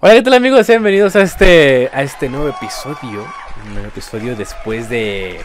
[0.00, 0.64] Hola, ¿qué tal amigos?
[0.68, 3.26] Bienvenidos a este, a este nuevo episodio.
[3.66, 5.40] Un nuevo episodio después de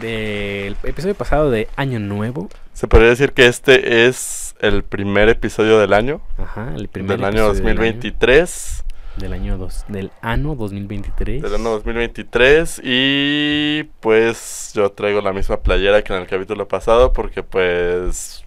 [0.00, 2.48] del episodio pasado de Año Nuevo.
[2.72, 7.26] Se podría decir que este es el primer episodio del año, Ajá, el primer del
[7.26, 8.84] año episodio 2023.
[9.18, 11.40] Del año, del año dos, del año 2023.
[11.40, 17.12] Del año 2023 y pues yo traigo la misma playera que en el capítulo pasado
[17.12, 18.44] porque pues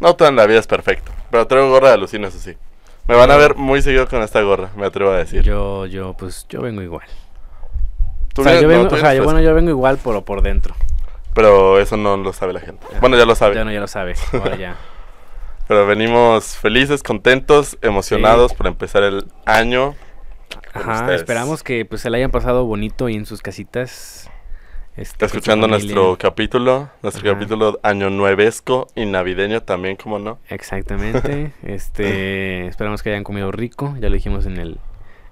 [0.00, 2.56] no toda la vida es perfecto, pero traigo gorra de alucina, eso sí.
[3.06, 5.42] Me van a ver muy seguido con esta gorra, me atrevo a decir.
[5.42, 7.06] Yo, yo, pues, yo vengo igual.
[8.34, 9.70] Tú O sea, vienes- yo no, vengo, tú o sea, yo, fresco, bueno, yo vengo
[9.70, 10.74] igual, pero por dentro.
[11.34, 12.86] Pero eso no lo sabe la gente.
[13.00, 13.54] Bueno, ya lo sabe.
[13.56, 14.14] Ya no, ya lo sabe.
[14.32, 14.76] Ahora ya.
[15.68, 19.94] Pero venimos felices, contentos, emocionados por empezar el año.
[20.72, 21.20] Ajá, ustedes.
[21.20, 24.30] esperamos que pues se la hayan pasado bonito y en sus casitas.
[24.96, 27.34] Este, su Escuchando nuestro capítulo, nuestro Ajá.
[27.38, 30.38] capítulo año nuevesco y navideño también, como no.
[30.48, 31.52] Exactamente.
[31.62, 34.78] este, esperamos que hayan comido rico, ya lo dijimos en el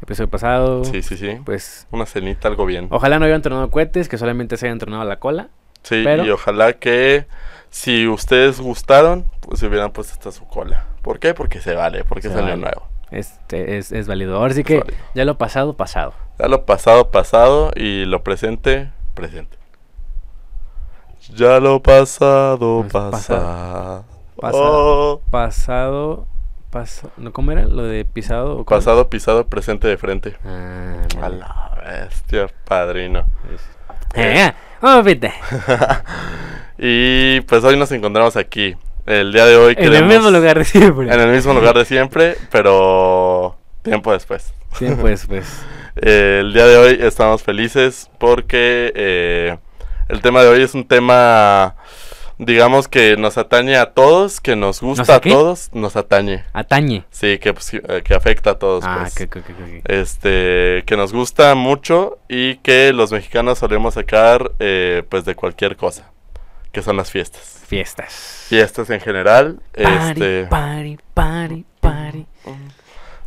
[0.03, 0.85] episodio pasado.
[0.85, 1.37] Sí, sí, sí.
[1.45, 2.89] Pues Una cenita, algo bien.
[2.91, 5.49] ojalá no hayan tronado cohetes, que solamente se hayan tronado la cola.
[5.83, 7.27] Sí, pero- y ojalá que
[7.71, 10.87] si ustedes gustaron, pues se hubieran puesto hasta su cola.
[11.03, 11.35] ¿Por qué?
[11.35, 12.57] Porque se vale, porque Se es año vale.
[12.63, 12.89] nuevo.
[13.11, 14.37] Este es, es válido.
[14.37, 14.97] Ahora sí que válido.
[15.15, 16.15] ya lo pasado, pasado.
[16.39, 19.57] Ya lo pasado, pasado y lo presente, presente.
[21.35, 24.05] Ya lo pasado, Pues, pasado.
[24.41, 24.63] Pasado.
[24.65, 25.21] Oh.
[25.31, 26.27] Pasado.
[27.19, 27.67] ¿No cómo era?
[27.67, 28.59] Lo de pisado.
[28.59, 28.65] o?
[28.65, 30.37] Pasado, pisado, presente de frente.
[30.45, 33.27] Ah, A la bestia, padrino.
[34.15, 35.33] Eh, vamos, vete.
[36.79, 38.75] Y pues hoy nos encontramos aquí.
[39.07, 41.13] El día de hoy En el mismo lugar de siempre.
[41.13, 44.53] En el mismo lugar de siempre, pero tiempo después.
[45.01, 45.65] Pues, pues.
[45.97, 49.59] Eh, el día de hoy estamos felices porque eh,
[50.09, 51.77] el tema de hoy es un tema,
[52.39, 56.45] digamos que nos atañe a todos, que nos gusta a todos, nos atañe.
[56.55, 57.05] Atañe.
[57.11, 58.85] Sí, que, pues, eh, que afecta a todos.
[58.87, 59.15] Ah, pues.
[59.15, 64.53] que, que, que, que- Este, que nos gusta mucho y que los mexicanos solemos sacar
[64.61, 66.11] Eh, pues de cualquier cosa,
[66.73, 67.61] que son las fiestas.
[67.67, 68.47] Fiestas.
[68.49, 72.27] Fiestas en general, Party, este, party, party, party.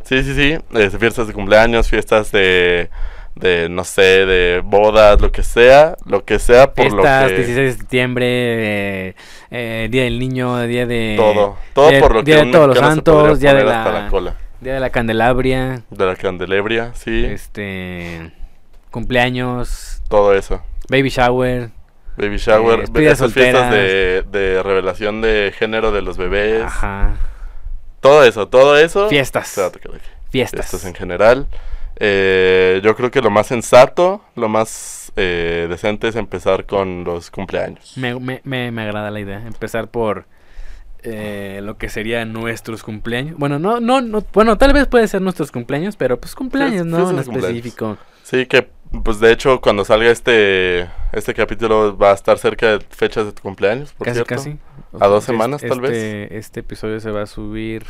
[0.06, 2.88] Sí, sí, sí, este, fiestas de cumpleaños, fiestas de,
[3.34, 7.34] de, no sé, de bodas, lo que sea, lo que sea por Fiestas, lo que
[7.36, 9.14] 16 de septiembre, eh,
[9.50, 11.14] eh, Día del Niño, Día de...
[11.18, 13.84] todo, todo Día- por lo Día que de un Todos los Santos, Día de la-
[14.04, 18.32] la cola, Día de la Candelabria, de la candelebria, sí, este...
[18.90, 20.62] Cumpleaños, todo eso.
[20.88, 21.70] baby shower,
[22.16, 23.70] Baby shower, Eh, esas fiestas solteras.
[23.70, 26.62] de, de revelación de género de los bebés.
[26.62, 27.16] ajá,
[28.06, 29.08] Todo eso, todo eso.
[29.08, 29.56] Fiestas.
[29.56, 30.04] Lo dije.
[30.30, 30.70] fiestas.
[30.70, 31.46] Fiestas en general.
[31.98, 37.30] Eh, yo creo que lo más sensato, lo más eh, decente es empezar con los
[37.30, 37.94] cumpleaños.
[37.96, 40.26] Me, me, me, me agrada la idea, empezar por
[41.02, 43.36] eh, lo que serían nuestros cumpleaños.
[43.38, 47.10] Bueno, no, no, no, bueno, tal vez puede ser nuestros cumpleaños, pero pues cumpleaños, ¿no?
[47.10, 47.44] En cumpleaños.
[47.44, 47.96] específico.
[48.22, 48.68] Sí, que
[49.04, 53.32] pues de hecho cuando salga este este capítulo va a estar cerca de fechas de
[53.32, 54.34] tu cumpleaños, por Casi, cierto.
[54.34, 54.58] casi.
[55.00, 55.90] A dos Este- semanas, tal vez.
[55.92, 57.84] este- Este episodio se va a subir.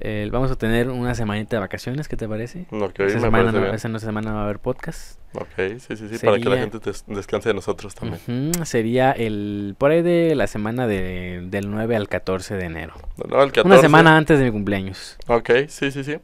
[0.00, 2.66] eh, vamos a tener una semanita de vacaciones, ¿qué te parece?
[2.72, 3.74] Ok, esa, me semana no, bien.
[3.74, 5.20] esa semana va a haber podcast.
[5.34, 5.46] Ok,
[5.78, 8.52] sí, sí, sí, para que la gente des- descanse de nosotros también.
[8.64, 12.94] Sería el por ahí de la semana de, del 9 al 14 de enero.
[13.28, 13.66] No, el 14.
[13.66, 15.16] Una semana antes de mi cumpleaños.
[15.28, 16.16] Ok, sí, sí, sí.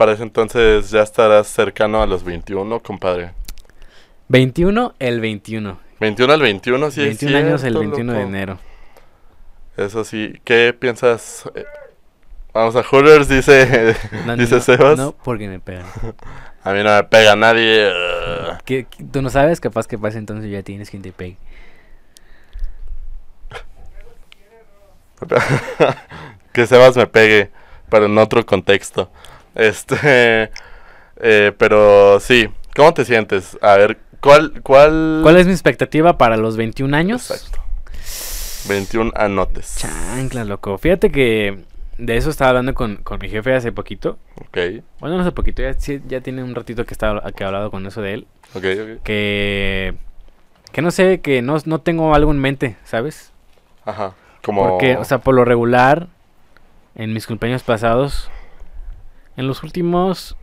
[0.00, 3.32] Para ese entonces ya estarás cercano a los 21, compadre.
[4.28, 5.78] 21, el 21.
[6.00, 7.00] 21 al 21, sí.
[7.02, 8.58] es 21 años el cierto, 21 de enero.
[9.76, 11.44] Eso sí, ¿qué piensas?
[11.54, 11.66] Eh,
[12.54, 13.94] Vamos a Hooters, dice,
[14.26, 14.96] No, dice no, Sebas.
[14.96, 15.84] No, porque me pegan.
[16.64, 17.92] A mí no me pega nadie.
[18.64, 21.36] ¿Qué- qué- tú no sabes, capaz que pase entonces ya tienes quien te pegue.
[26.54, 27.50] que Sebas me pegue,
[27.90, 29.10] pero en otro contexto.
[29.60, 30.50] Este,
[31.20, 33.58] eh, pero sí, ¿cómo te sientes?
[33.60, 35.20] A ver, ¿cuál, cuál?
[35.22, 37.30] ¿Cuál es mi expectativa para los 21 años?
[37.30, 37.60] Exacto.
[38.68, 39.76] 21 anotes.
[39.76, 40.78] Chanclas, loco.
[40.78, 41.58] Fíjate que
[41.98, 44.18] de eso estaba hablando con, con mi jefe hace poquito.
[44.36, 44.58] Ok,
[44.98, 45.76] Bueno, no hace poquito, ya,
[46.08, 48.26] ya tiene un ratito que, estaba, que he hablado con eso de él.
[48.54, 49.02] ok, ok.
[49.02, 49.94] Que,
[50.72, 53.32] que no sé, que no, no tengo algo en mente, ¿sabes?
[53.84, 54.66] Ajá, como...
[54.66, 56.08] Porque, o sea, por lo regular,
[56.94, 58.30] en mis cumpleaños pasados,
[59.36, 60.36] en los últimos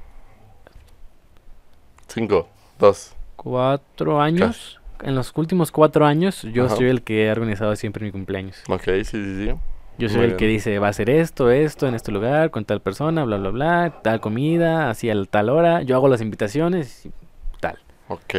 [2.08, 2.48] Cinco,
[2.80, 3.16] dos.
[3.36, 6.76] cuatro años, en los últimos cuatro años, yo Ajá.
[6.78, 8.64] soy el que he organizado siempre mi cumpleaños.
[8.70, 9.54] Ok, sí, sí, sí.
[10.00, 12.66] Yo soy Muy el que dice, va a hacer esto, esto, en este lugar, con
[12.66, 15.82] tal persona, bla, bla, bla, tal comida, así a tal hora.
[15.82, 17.12] Yo hago las invitaciones y
[17.60, 17.80] tal.
[18.08, 18.36] Ok,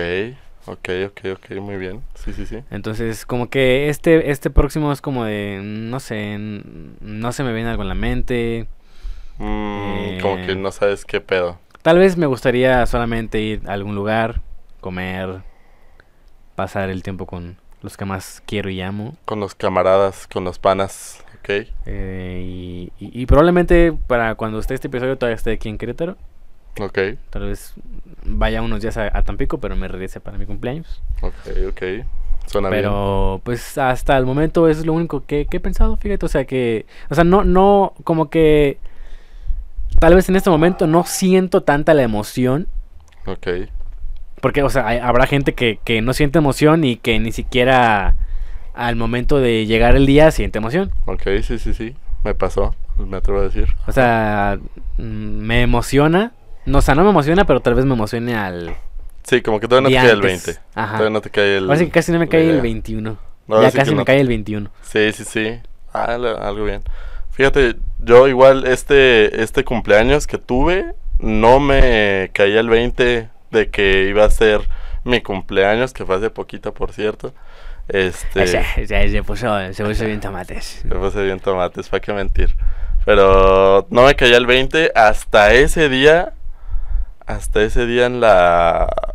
[0.66, 2.00] ok, ok, ok, muy bien.
[2.14, 2.62] Sí, sí, sí.
[2.70, 7.70] Entonces, como que este, este próximo es como de, no sé, no se me viene
[7.70, 8.68] algo en la mente.
[9.38, 10.46] Mm, como Eh.
[10.46, 11.58] que no sabes qué pedo.
[11.82, 14.40] Tal vez me gustaría solamente ir a algún lugar,
[14.81, 15.43] comer,
[16.55, 19.17] pasar el tiempo con los que más quiero y amo.
[19.25, 21.67] Con los camaradas, con los panas, ¿ok?
[21.87, 26.17] Eh, y, y- y probablemente para cuando esté este episodio todavía esté aquí en Querétaro.
[26.81, 26.99] Ok,
[27.31, 27.75] Tal vez
[28.25, 31.02] vaya unos días a, a Tampico, pero me regrese para mi cumpleaños.
[31.23, 31.34] ok,
[31.70, 31.82] ok.
[32.46, 32.82] Suena bien.
[32.82, 36.25] Pero pues hasta el momento es lo único que, que he pensado, fíjate.
[36.25, 38.79] O sea que, o sea, no, no, como que
[39.98, 42.68] tal vez en este momento no siento tanta la emoción.
[43.26, 43.46] Ok,
[44.40, 48.14] Porque, o sea, hay- habrá gente que, que no siente emoción y que ni siquiera
[48.74, 50.92] al momento de llegar el día siente emoción.
[51.06, 51.96] ok, sí, sí, sí.
[52.24, 53.66] Me pasó, me atrevo a decir.
[53.86, 54.58] O sea,
[54.98, 56.32] mm, me emociona.
[56.66, 58.76] No, o sea, no me emociona, pero tal vez me emocione al
[59.24, 60.46] Sí, como que todavía no te cae el antes.
[60.46, 60.60] 20.
[60.74, 60.92] Ajá.
[60.98, 61.64] Todavía no te cae el...
[61.64, 62.62] Ahora sí que casi no me cae el idea.
[62.62, 63.18] 21.
[63.48, 64.04] No, ya casi me no.
[64.04, 64.70] cae el 21.
[64.82, 65.58] Sí, sí, sí.
[65.92, 66.82] Ah, algo bien.
[67.38, 74.08] Fíjate, yo igual este, este cumpleaños que tuve, no me caía el 20 de que
[74.08, 74.69] iba a ser
[75.05, 77.32] mi cumpleaños, que fue hace poquito, por cierto.
[77.87, 78.44] Este...
[78.88, 80.81] Ya, se puso, se puso bien tomates.
[80.85, 82.56] Me puse bien tomates, para qué mentir.
[83.05, 86.32] Pero no me caía el 20 hasta ese día.
[87.25, 89.14] Hasta ese día en la.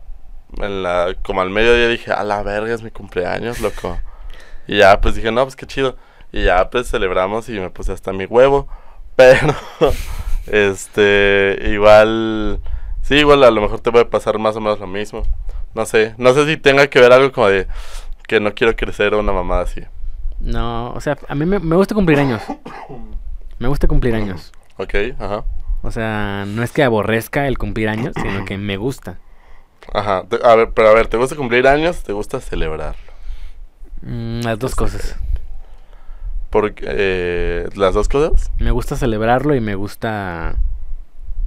[0.59, 1.13] En la.
[1.23, 3.99] Como al mediodía dije, a la verga es mi cumpleaños, loco.
[4.65, 5.97] Y ya, pues dije, no, pues qué chido.
[6.33, 8.67] Y ya, pues celebramos y me puse hasta mi huevo.
[9.15, 9.55] Pero.
[10.47, 11.57] Este.
[11.69, 12.59] Igual.
[13.01, 15.23] Sí, igual a lo mejor te puede pasar más o menos lo mismo.
[15.75, 16.15] No sé.
[16.17, 17.67] No sé si tenga que ver algo como de.
[18.27, 19.83] Que no quiero crecer o una mamada así.
[20.39, 22.41] No, o sea, a mí me, me gusta cumplir años.
[23.59, 24.51] Me gusta cumplir años.
[24.77, 25.45] Ok, ajá.
[25.83, 29.19] O sea, no es que aborrezca el cumplir años, sino que me gusta.
[29.93, 32.03] Ajá, a ver, pero a ver, ¿te gusta cumplir años?
[32.03, 33.13] ¿Te gusta celebrarlo?
[34.01, 35.17] Mm, las dos Está cosas.
[36.53, 38.51] Porque, eh, ¿Las dos cosas?
[38.59, 40.57] Me gusta celebrarlo y me gusta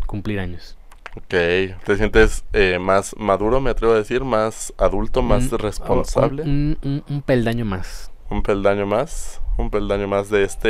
[0.05, 0.77] cumplir años.
[1.17, 4.25] Ok, ¿te sientes eh, más maduro, me atrevo a decir?
[4.25, 6.43] ¿Más adulto, más Un- responsable?
[6.43, 8.11] Un, un- un peldaño más.
[8.31, 9.41] ¿Un peldaño más?
[9.57, 10.69] ¿Un peldaño más de este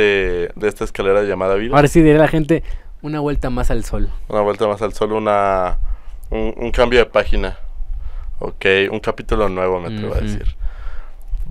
[0.55, 1.75] de esta escalera llamada vida?
[1.75, 2.61] Ahora sí diré a la gente
[3.01, 4.07] una vuelta más al sol.
[4.27, 5.79] Una vuelta más al sol, una,
[6.29, 7.57] un, cambio de página.
[8.37, 10.56] Ok, un capítulo nuevo, me atrevo a decir.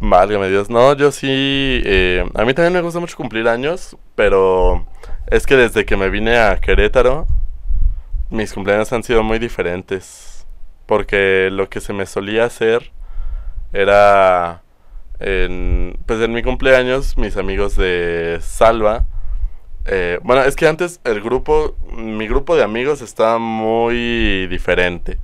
[0.01, 0.69] Válgame Dios.
[0.71, 1.27] No, yo sí.
[1.31, 4.87] eh, a mí también me gusta mucho cumplir años, pero
[5.29, 7.27] es que desde que me vine a Querétaro,
[8.31, 10.47] mis cumpleaños han sido muy diferentes.
[10.87, 12.93] Porque lo que se me solía hacer
[13.73, 14.63] era.
[15.21, 19.07] En, pues en mi cumpleaños, mis amigos de Salva.
[19.87, 25.21] eh, bueno, es que antes el grupo, mi grupo de amigos estaba muy diferente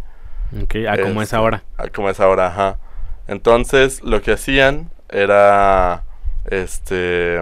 [0.52, 1.64] Ok, a como es Este, ahora.
[1.78, 2.78] a como es ahora, ajá.
[3.28, 6.04] Entonces, lo que hacían era,
[6.46, 7.40] este,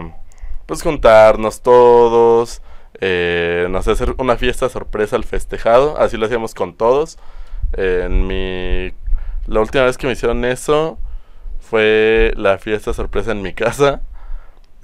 [0.67, 2.62] pues juntarnos todos,
[3.00, 7.19] eh, no sé, hacer una fiesta sorpresa al festejado, así lo hacíamos con todos.
[7.73, 8.93] En mi,
[9.47, 10.99] la última vez que me hicieron eso
[11.61, 14.03] fue la fiesta sorpresa en mi casa,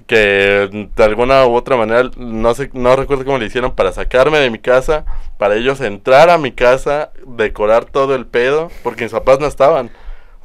[0.06, 4.38] que de alguna u otra manera, no sé, no recuerdo cómo le hicieron para sacarme
[4.38, 5.04] de mi casa,
[5.36, 9.90] para ellos entrar a mi casa, decorar todo el pedo, porque mis papás no estaban.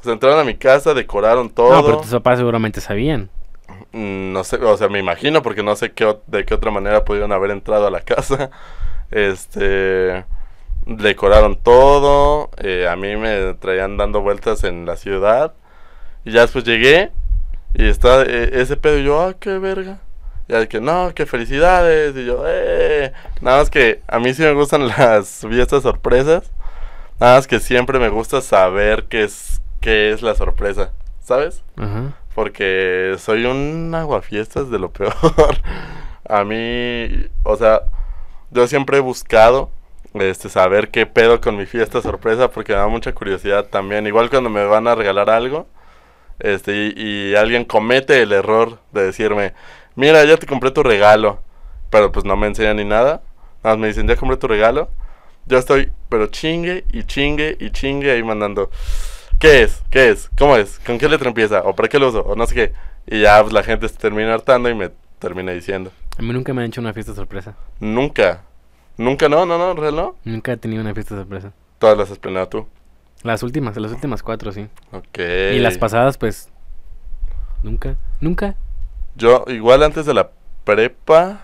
[0.02, 1.72] O sea, entraron a mi casa, decoraron todo.
[1.72, 3.30] No, pero tus papás seguramente sabían.
[3.92, 7.04] Mm, No sé, o sea, me imagino, porque no sé qué, de qué otra manera
[7.04, 8.50] pudieron haber entrado a la casa.
[9.10, 10.24] Este.
[10.86, 12.50] Decoraron todo.
[12.58, 15.54] eh, a mí me traían dando vueltas en la ciudad.
[16.24, 17.12] Y ya después llegué.
[17.74, 18.98] Y está eh, ese pedo.
[18.98, 20.00] Y yo, ah, qué verga.
[20.48, 22.16] Y al que no, qué felicidades.
[22.16, 23.12] Y yo, eh.
[23.40, 26.50] Nada más que a mí sí me gustan las fiestas sorpresas.
[27.20, 30.92] Nada más que siempre me gusta saber qué es, qué es la sorpresa.
[31.20, 31.62] ¿Sabes?
[31.76, 32.14] Ajá.
[32.34, 35.12] Porque soy un aguafiestas de lo peor.
[36.28, 37.82] A mí, o sea,
[38.50, 39.70] yo siempre he buscado
[40.14, 44.06] este saber qué pedo con mi fiesta sorpresa porque me da mucha curiosidad también.
[44.06, 45.66] Igual cuando me van a regalar algo,
[46.38, 49.52] este y, y alguien comete el error de decirme,
[49.94, 51.40] "Mira, ya te compré tu regalo."
[51.90, 53.22] Pero pues no me enseñan ni nada.
[53.62, 54.88] Nada más me dicen, "Ya compré tu regalo."
[55.46, 58.70] Yo estoy, pero chingue y chingue y chingue ahí mandando.
[59.42, 59.82] ¿Qué es?
[59.90, 60.30] ¿Qué es?
[60.38, 60.78] ¿Cómo es?
[60.78, 61.62] ¿Con qué letra empieza?
[61.64, 62.20] ¿O para qué lo uso?
[62.20, 62.72] O no sé qué.
[63.08, 65.90] Y ya pues, la gente se termina hartando y me termina diciendo.
[66.16, 67.56] A mí nunca me han hecho una fiesta sorpresa.
[67.80, 68.44] Nunca.
[68.96, 70.14] Nunca, no, no, no, real no.
[70.22, 71.52] Nunca he tenido una fiesta sorpresa.
[71.80, 72.68] Todas las has planeado tú.
[73.24, 74.68] Las últimas, las últimas cuatro, sí.
[74.92, 75.18] Ok.
[75.18, 76.48] Y las pasadas, pues.
[77.64, 77.96] Nunca.
[78.20, 78.54] Nunca.
[79.16, 80.30] Yo, igual antes de la
[80.62, 81.40] prepa.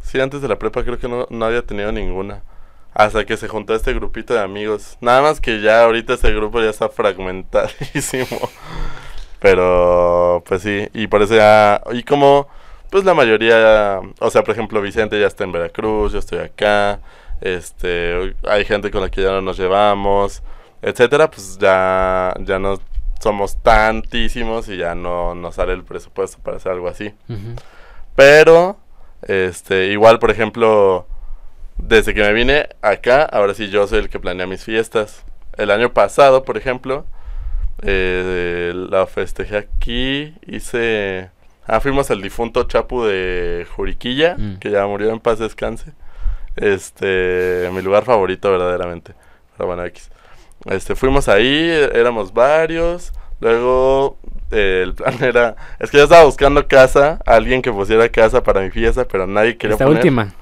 [0.00, 2.44] Sí, antes de la prepa creo que no, no había tenido ninguna.
[2.92, 4.98] Hasta que se juntó este grupito de amigos.
[5.00, 8.26] Nada más que ya ahorita ese grupo ya está fragmentadísimo.
[9.40, 10.88] Pero, pues sí.
[10.92, 11.82] Y por eso ya.
[11.92, 12.48] Y como
[12.90, 17.00] pues la mayoría, o sea, por ejemplo, Vicente ya está en Veracruz, yo estoy acá,
[17.40, 20.42] este, hay gente con la que ya no nos llevamos,
[20.82, 22.80] etcétera, pues ya, ya no
[23.20, 27.14] somos tantísimos y ya no nos sale el presupuesto para hacer algo así.
[28.16, 28.76] Pero,
[29.22, 31.06] este, igual, por ejemplo,
[31.82, 35.24] desde que me vine acá, ahora sí yo soy el que planea mis fiestas.
[35.56, 37.04] El año pasado, por ejemplo,
[37.82, 41.30] eh, la festejé aquí, hice...
[41.66, 44.58] Ah, fuimos al difunto Chapu de Juriquilla, Mm.
[44.58, 45.92] que ya murió en paz descanse.
[46.56, 49.14] Este, mi lugar favorito verdaderamente.
[49.56, 50.10] Pero bueno, X.
[50.66, 53.12] Este, fuimos ahí, éramos varios.
[53.40, 54.18] Luego
[54.50, 58.60] eh, el plan era, es que yo estaba buscando casa, alguien que pusiera casa para
[58.62, 59.98] mi fiesta, pero nadie quería Esta poner.
[60.00, 60.34] última.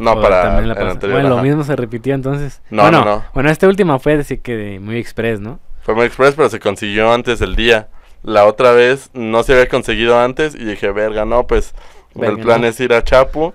[0.00, 1.20] No, O para el anterior.
[1.20, 2.62] Bueno, lo mismo se repitió entonces.
[2.70, 3.24] No, bueno, no, no.
[3.34, 5.60] Bueno, esta última fue así que de muy express, ¿no?
[5.82, 7.88] Fue muy express, pero se consiguió antes del día.
[8.22, 11.74] La otra vez no se había conseguido antes y dije, verga, no, pues
[12.14, 12.66] Verga, el plan no.
[12.66, 13.52] es ir a Chapu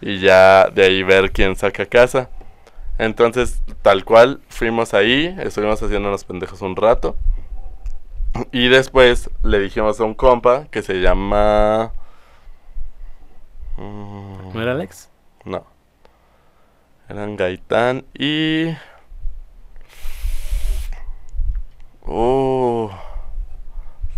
[0.00, 2.30] y ya de ahí ver quién saca casa.
[2.96, 7.16] Entonces, tal cual, fuimos ahí, estuvimos haciendo unos pendejos un rato.
[8.52, 11.92] Y después le dijimos a un compa que se llama...
[13.76, 15.10] Mm, ¿No era Alex?
[15.44, 15.73] no.
[17.08, 18.74] Eran Gaitán y...
[22.06, 22.90] Uh,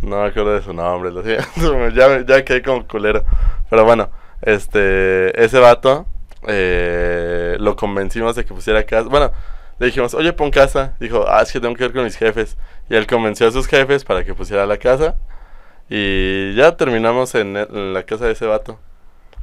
[0.03, 1.89] no me acuerdo de su nombre, lo siento.
[1.95, 3.25] ya, ya quedé como culero.
[3.71, 4.11] Pero bueno,
[4.43, 6.07] este, ese vato
[6.47, 9.09] eh, lo convencimos de que pusiera casa.
[9.09, 9.33] Bueno,
[9.79, 10.95] le dijimos, oye, pon casa.
[11.01, 12.57] Dijo, ah, es que tengo que ver con mis jefes.
[12.89, 15.17] Y él convenció a sus jefes para que pusiera la casa.
[15.89, 18.79] Y ya terminamos en, en la casa de ese vato.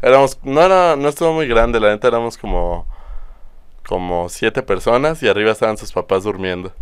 [0.02, 2.86] Éramos, no era, no estuvo muy grande, la neta éramos como,
[3.88, 6.74] como siete personas y arriba estaban sus papás durmiendo.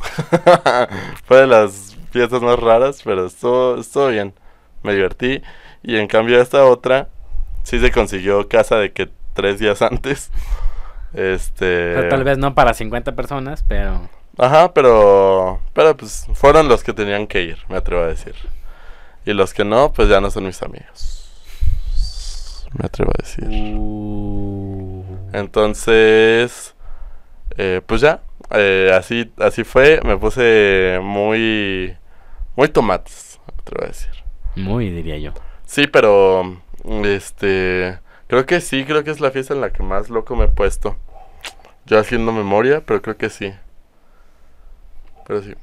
[1.24, 4.34] Fue de las fiestas más raras, pero estuvo, estuvo bien.
[4.82, 5.42] Me divertí.
[5.82, 7.08] Y en cambio esta otra,
[7.62, 10.30] sí se consiguió casa de que tres días antes.
[11.12, 12.08] Este...
[12.08, 14.08] Tal vez no para 50 personas, pero...
[14.38, 18.34] Ajá, pero, pero pues fueron los que tenían que ir, me atrevo a decir.
[19.24, 21.16] Y los que no, pues ya no son mis amigos.
[22.78, 23.48] Me atrevo a decir.
[23.48, 24.95] Uh,
[25.36, 26.74] Entonces,
[27.58, 30.00] eh, pues ya, eh, así, así fue.
[30.02, 31.94] Me puse muy,
[32.56, 34.10] muy tomates, me atrevo a decir.
[34.54, 35.32] muy, diría yo.
[35.66, 36.56] Sí, pero,
[37.04, 40.46] este, creo que sí, creo que es la fiesta en la que más loco me
[40.46, 40.96] he puesto.
[41.84, 43.52] Yo haciendo memoria, pero creo que sí.
[45.26, 45.54] Pero sí.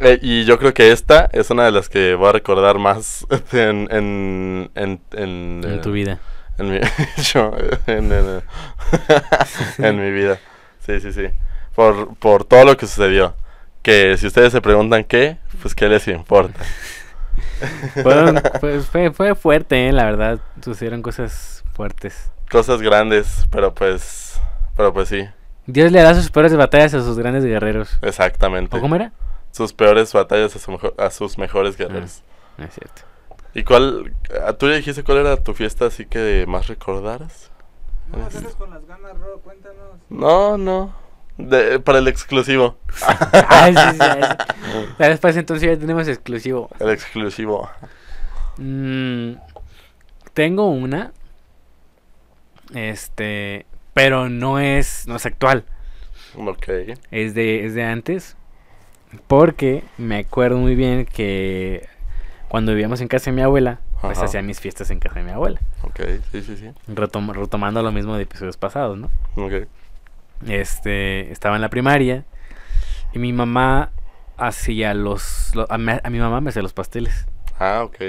[0.00, 3.26] Eh, y yo creo que esta es una de las que voy a recordar más
[3.52, 6.18] en, en, en, en, En eh, tu vida.
[6.58, 6.80] En mi,
[7.32, 7.52] yo,
[7.86, 8.42] en, en,
[9.78, 10.38] en mi vida.
[10.84, 11.26] Sí, sí, sí.
[11.74, 13.34] Por, por todo lo que sucedió.
[13.82, 16.60] Que si ustedes se preguntan qué, pues qué les importa.
[18.02, 19.92] Fueron- fue, fue, fue fuerte, ¿eh?
[19.92, 20.40] la verdad.
[20.62, 22.30] Sucedieron cosas fuertes.
[22.50, 24.40] Cosas grandes, pero pues,
[24.76, 25.28] pero pues sí,
[25.66, 27.98] Dios le da sus peores batallas a sus grandes guerreros.
[28.00, 28.74] exactamente.
[28.76, 29.12] ¿O cómo era?
[29.52, 32.22] Sus peores batallas a, su mejo- a sus mejores guerreros.
[32.56, 33.02] No es cierto.
[33.54, 34.14] ¿Y cuál,
[34.46, 37.50] a tú ya dijiste cuál era tu fiesta así que más recordaras?
[38.10, 38.18] No,
[38.56, 39.98] con las ganas, Ro, cuéntanos.
[40.08, 40.94] No, no,
[41.36, 42.76] de, para el exclusivo,
[43.48, 44.84] Ay, sí, sí, sí.
[44.98, 46.68] Después entonces ya tenemos exclusivo.
[46.80, 47.68] el exclusivo.
[48.56, 49.34] Mm,
[50.34, 51.12] tengo una.
[52.74, 53.66] Este.
[53.94, 55.06] Pero no es.
[55.06, 55.64] No es actual.
[56.36, 56.68] Ok,
[57.10, 58.36] Es de, es de antes.
[59.26, 61.88] Porque me acuerdo muy bien que
[62.48, 64.26] cuando vivíamos en casa de mi abuela, pues Ajá.
[64.26, 65.60] hacía mis fiestas en casa de mi abuela.
[65.82, 66.00] ok,
[66.32, 69.10] sí, sí, sí, Retom- retomando lo mismo de episodios pasados, ¿no?
[69.36, 69.66] ok.
[70.46, 72.24] Este, estaba en la primaria
[73.12, 73.90] y mi mamá
[74.36, 77.26] hacía los, a mi mamá me hacía los pasteles
[77.58, 78.00] Ah, ok,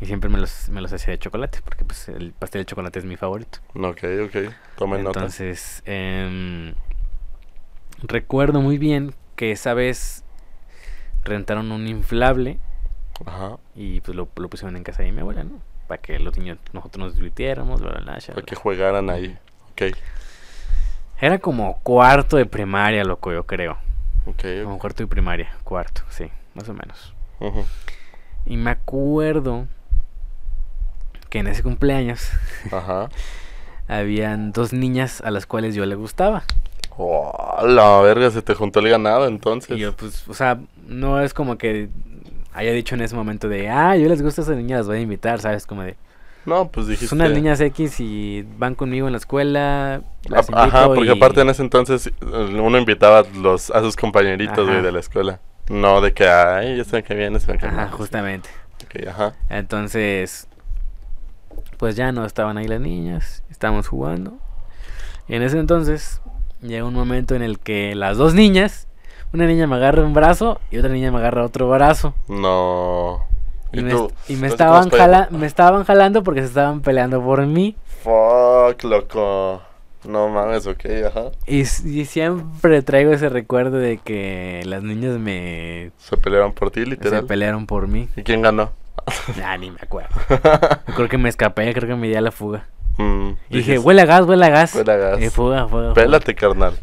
[0.00, 2.98] y siempre me los, me los hacía de chocolate porque pues el pastel de chocolate
[3.00, 3.58] es mi favorito.
[3.74, 4.36] ok, ok,
[4.78, 5.20] tomen nota.
[5.20, 6.72] Entonces, em,
[8.02, 10.24] recuerdo muy bien que esa vez
[11.22, 12.58] rentaron un inflable
[13.26, 15.60] Ajá, y pues lo, lo pusieron en casa de mi abuela, ¿no?
[15.88, 19.36] Para que los niños, nosotros nos divirtiéramos, bla, bla, bla, para que jugaran ahí.
[19.72, 19.96] Ok,
[21.20, 23.76] Era como cuarto de primaria, loco, yo creo.
[24.26, 27.14] ok, Como cuarto de primaria, cuarto, sí, más o menos.
[27.40, 27.64] Ujú.
[28.46, 29.66] Y me acuerdo
[31.30, 32.30] que en ese cumpleaños
[32.72, 33.08] Ajá.
[33.88, 36.44] habían dos niñas a las cuales yo le gustaba.
[36.96, 39.76] Oh, la verga, se te juntó el ganado entonces.
[39.76, 41.88] Y yo, pues, o sea, no es como que
[42.54, 44.98] haya dicho en ese momento de, ah, yo les gusta a esas niñas, las voy
[44.98, 45.66] a invitar, ¿sabes?
[45.66, 45.96] Como de,
[46.46, 47.08] No, pues dijiste.
[47.08, 50.02] son unas niñas X y van conmigo en la escuela.
[50.28, 53.96] las Ajá, porque y- aparte en ese entonces eh, uno invitaba a, los, a sus
[53.96, 55.40] compañeritos, güey, de la escuela.
[55.68, 58.48] No de que, ay, ya saben que viene, saben que Ajá, justamente.
[58.84, 59.34] Ok, ajá.
[59.48, 60.46] Entonces,
[61.78, 64.38] pues ya no estaban ahí las niñas, estábamos jugando.
[65.26, 66.20] Y en ese entonces
[66.60, 68.86] llega un momento en el que las dos niñas,
[69.34, 72.14] una niña me agarra un brazo y otra niña me agarra otro brazo.
[72.28, 73.20] No.
[73.72, 74.10] Y, me, tú?
[74.28, 77.76] y me ¿Tú estaban, jala- me estaban jalando porque se estaban peleando por mí.
[78.02, 79.60] Fuck, loco.
[80.04, 81.22] No mames, ok, ajá.
[81.46, 86.86] Y, siempre traigo ese recuerdo de que las niñas me Se pelearon por ti, se
[86.86, 87.24] literal.
[87.24, 88.08] pelearon por mí.
[88.14, 88.70] ¿Y quién ganó?
[89.44, 90.10] Ah, ni me acuerdo.
[90.94, 92.68] Creo que me escapé, creo que me di a la fuga.
[92.98, 94.74] Mm, Y dije, huele a gas, huele a gas.
[94.74, 95.20] Huele a gas.
[95.20, 95.94] Y fuga, fuga, fuga.
[95.94, 96.74] Pélate, carnal.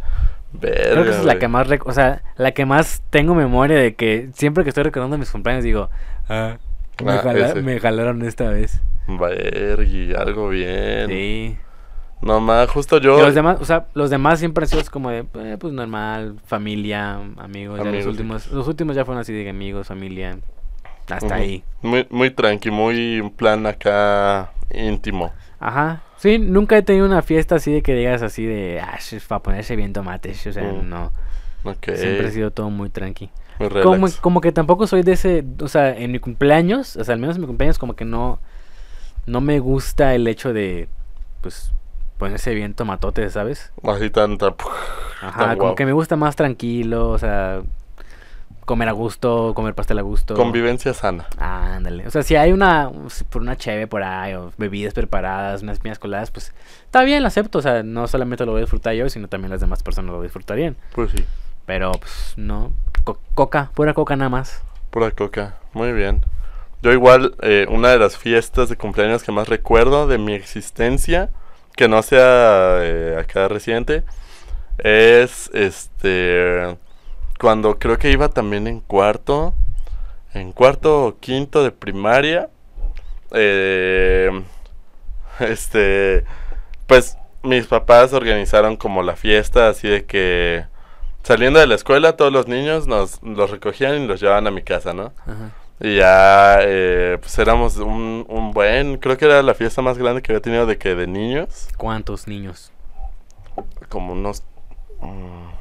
[0.54, 3.78] Verga, Creo que esa es la que más, o sea, la que más tengo memoria
[3.78, 5.90] de que siempre que estoy recordando mis cumpleaños digo,
[6.30, 6.58] ah,
[7.04, 7.62] me, Ah, jala- ese.
[7.62, 8.82] me jalaron esta vez.
[9.08, 11.08] Vergui, algo bien.
[11.08, 11.58] Sí.
[12.22, 13.18] No más, justo yo.
[13.18, 16.36] Y los demás, o sea, los demás siempre han sido como de, eh, pues normal,
[16.46, 17.80] familia, amigos.
[17.84, 20.38] ya los últimos, los últimos ya fueron así de amigos, familia,
[21.10, 21.64] hasta ahí.
[21.82, 25.32] Muy, muy tranqui, muy un plan acá íntimo.
[25.62, 26.02] Ajá.
[26.18, 29.42] Sí, nunca he tenido una fiesta así de que digas así de, ah, es para
[29.42, 30.46] ponerse bien tomates.
[30.48, 30.90] O sea, Mm.
[30.90, 31.12] no.
[31.64, 33.30] Siempre ha sido todo muy tranqui.
[33.60, 37.14] muy Como, como que tampoco soy de ese, o sea, en mi cumpleaños, o sea,
[37.14, 38.40] al menos en mi cumpleaños como que no,
[39.28, 40.90] no me gusta el hecho de,
[41.42, 41.72] pues,
[42.18, 43.72] ponerse bien tomatote, ¿sabes?
[43.84, 44.56] Así tan, tan-
[45.22, 45.76] Ajá, Tan como guau.
[45.76, 47.62] que me gusta más tranquilo, o sea,
[48.72, 50.34] comer a gusto, comer pastel a gusto.
[50.34, 51.28] Convivencia sana.
[51.38, 52.08] Ah, ándale.
[52.08, 52.90] O sea, si hay una,
[53.30, 56.54] por una cheve por ahí, o bebidas preparadas, unas piñas coladas, pues,
[56.86, 59.52] está bien, lo acepto, o sea, no solamente lo voy a disfrutar yo, sino también
[59.52, 60.78] las demás personas lo disfrutarían.
[60.96, 61.26] Pues sí,
[61.66, 62.72] Pero, pues, no,
[63.04, 64.64] co- coca, pura coca nada más.
[64.90, 65.56] pura coca.
[65.74, 66.26] Muy bien.
[66.82, 71.30] Yo igual, eh, una de las fiestas de cumpleaños que más recuerdo de mi existencia,
[71.76, 74.04] que no sea eh, acá reciente,
[74.80, 76.78] es este
[77.42, 79.56] cuando creo que iba también en cuarto,
[80.36, 82.52] en cuarto o quinto de primaria,
[83.32, 84.30] eh,
[85.40, 86.24] este,
[86.86, 90.68] pues mis papás organizaron como la fiesta, así de que
[91.24, 94.62] saliendo de la escuela todos los niños nos los recogían y los llevaban a mi
[94.62, 95.12] casa, ¿no?
[95.26, 95.50] Ajá.
[95.80, 100.22] Y ya, eh, pues éramos un, un buen, creo que era la fiesta más grande
[100.22, 102.72] que había tenido de que de niños, ¿Cuántos niños?
[103.90, 104.44] como unos...
[105.00, 105.61] mm,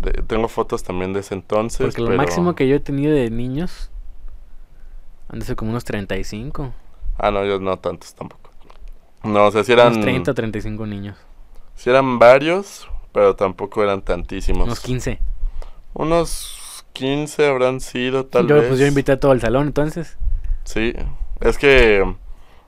[0.00, 1.86] de- tengo fotos también de ese entonces.
[1.86, 3.90] Porque lo pero- máximo que yo he tenido de niños
[5.28, 6.72] han de ser como unos 35.
[7.18, 8.50] Ah, no, yo no tantos tampoco.
[9.22, 9.92] No, o sea, si eran...
[9.92, 11.16] Unos 30 o 35 niños.
[11.74, 14.64] sí eran varios, pero tampoco eran tantísimos.
[14.64, 15.20] Unos 15.
[15.94, 18.68] Unos 15 habrán sido, tal yo, vez.
[18.68, 20.16] Pues yo invité a todo el salón, entonces.
[20.64, 20.94] Sí,
[21.40, 22.04] es que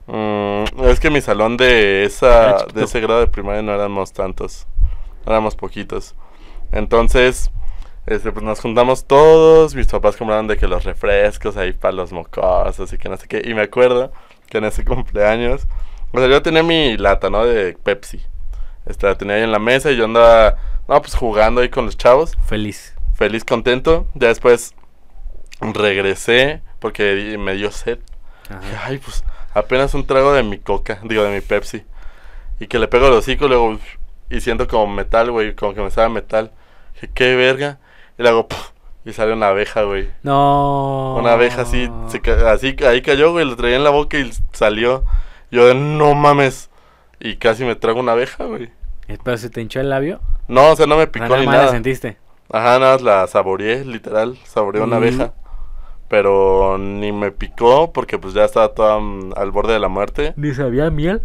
[0.07, 4.67] mm, es que mi salón de esa de ese grado de primaria no éramos tantos,
[5.25, 6.15] éramos poquitos.
[6.73, 7.51] Entonces,
[8.05, 12.11] este, pues nos juntamos todos, mis papás compraron de que los refrescos ahí para los
[12.11, 13.41] mocosos y que no sé qué.
[13.45, 14.11] Y me acuerdo
[14.49, 15.67] que en ese cumpleaños,
[16.11, 17.45] o sea, yo tenía mi lata, ¿no?
[17.45, 18.21] De Pepsi.
[18.85, 20.57] Este, la tenía ahí en la mesa y yo andaba,
[20.87, 22.95] no, pues jugando ahí con los chavos Feliz.
[23.13, 24.07] feliz, contento.
[24.15, 24.73] Ya después
[25.61, 27.99] regresé porque me dio sed.
[28.49, 28.75] Dije.
[28.83, 31.85] Ay, pues apenas un trago de mi coca, digo, de mi Pepsi.
[32.59, 33.79] Y que le pego el hocico, luego,
[34.29, 36.51] y siento como metal, güey, como que me sabe metal.
[37.13, 37.79] Qué verga.
[38.17, 38.47] Y le hago,
[39.05, 40.09] y sale una abeja, güey.
[40.23, 41.15] No.
[41.19, 44.31] Una abeja así, se ca- así, ahí cayó, güey, lo traía en la boca y
[44.51, 45.03] salió.
[45.51, 46.69] Yo de, no mames.
[47.19, 48.71] Y casi me trago una abeja, güey.
[49.07, 50.19] Eh, ¿Pero se te hinchó el labio?
[50.47, 51.71] No, o sea, no me picó nada ni más la nada.
[51.71, 52.17] sentiste.
[52.51, 55.33] Ajá, nada más la saboreé, literal, saboreé una abeja.
[56.09, 60.33] Pero ni me picó porque pues ya estaba toda mm, al borde de la muerte.
[60.35, 61.21] ¿Ni sabía miel?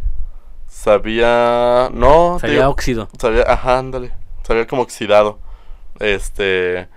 [0.67, 1.91] Sabía...
[1.93, 3.09] No, Sabía digo, óxido.
[3.19, 3.43] sabía...
[3.47, 4.13] Ajá, ándale.
[4.45, 5.39] Sabía como oxidado.
[6.01, 6.89] Este...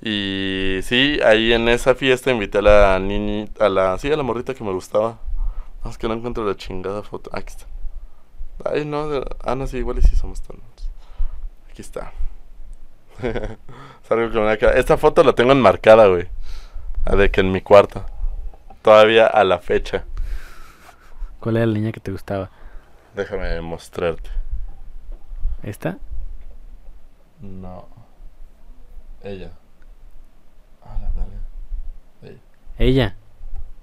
[0.00, 3.48] Y sí, ahí en esa fiesta invité a la niña...
[3.60, 3.98] A la...
[3.98, 5.18] Sí, a la morrita que me gustaba.
[5.84, 7.30] No, es que no encuentro la chingada foto.
[7.32, 7.66] Aquí está.
[8.64, 9.08] Ay, no.
[9.08, 10.56] de- Ah, no, sí, igual y sí somos tan...
[11.70, 12.12] Aquí está.
[13.22, 16.28] Es algo que me da cara- Esta foto la tengo enmarcada, güey.
[17.04, 18.04] Ah, De que en mi cuarto.
[18.82, 20.04] Todavía a la fecha.
[21.40, 22.50] ¿Cuál era la niña que te gustaba?
[23.14, 24.30] Déjame mostrarte.
[25.62, 25.98] ¿Esta?
[27.40, 27.88] No.
[29.28, 29.50] Ella.
[30.82, 31.38] Ah, la verga.
[32.22, 32.40] Ella.
[32.78, 33.16] Ella.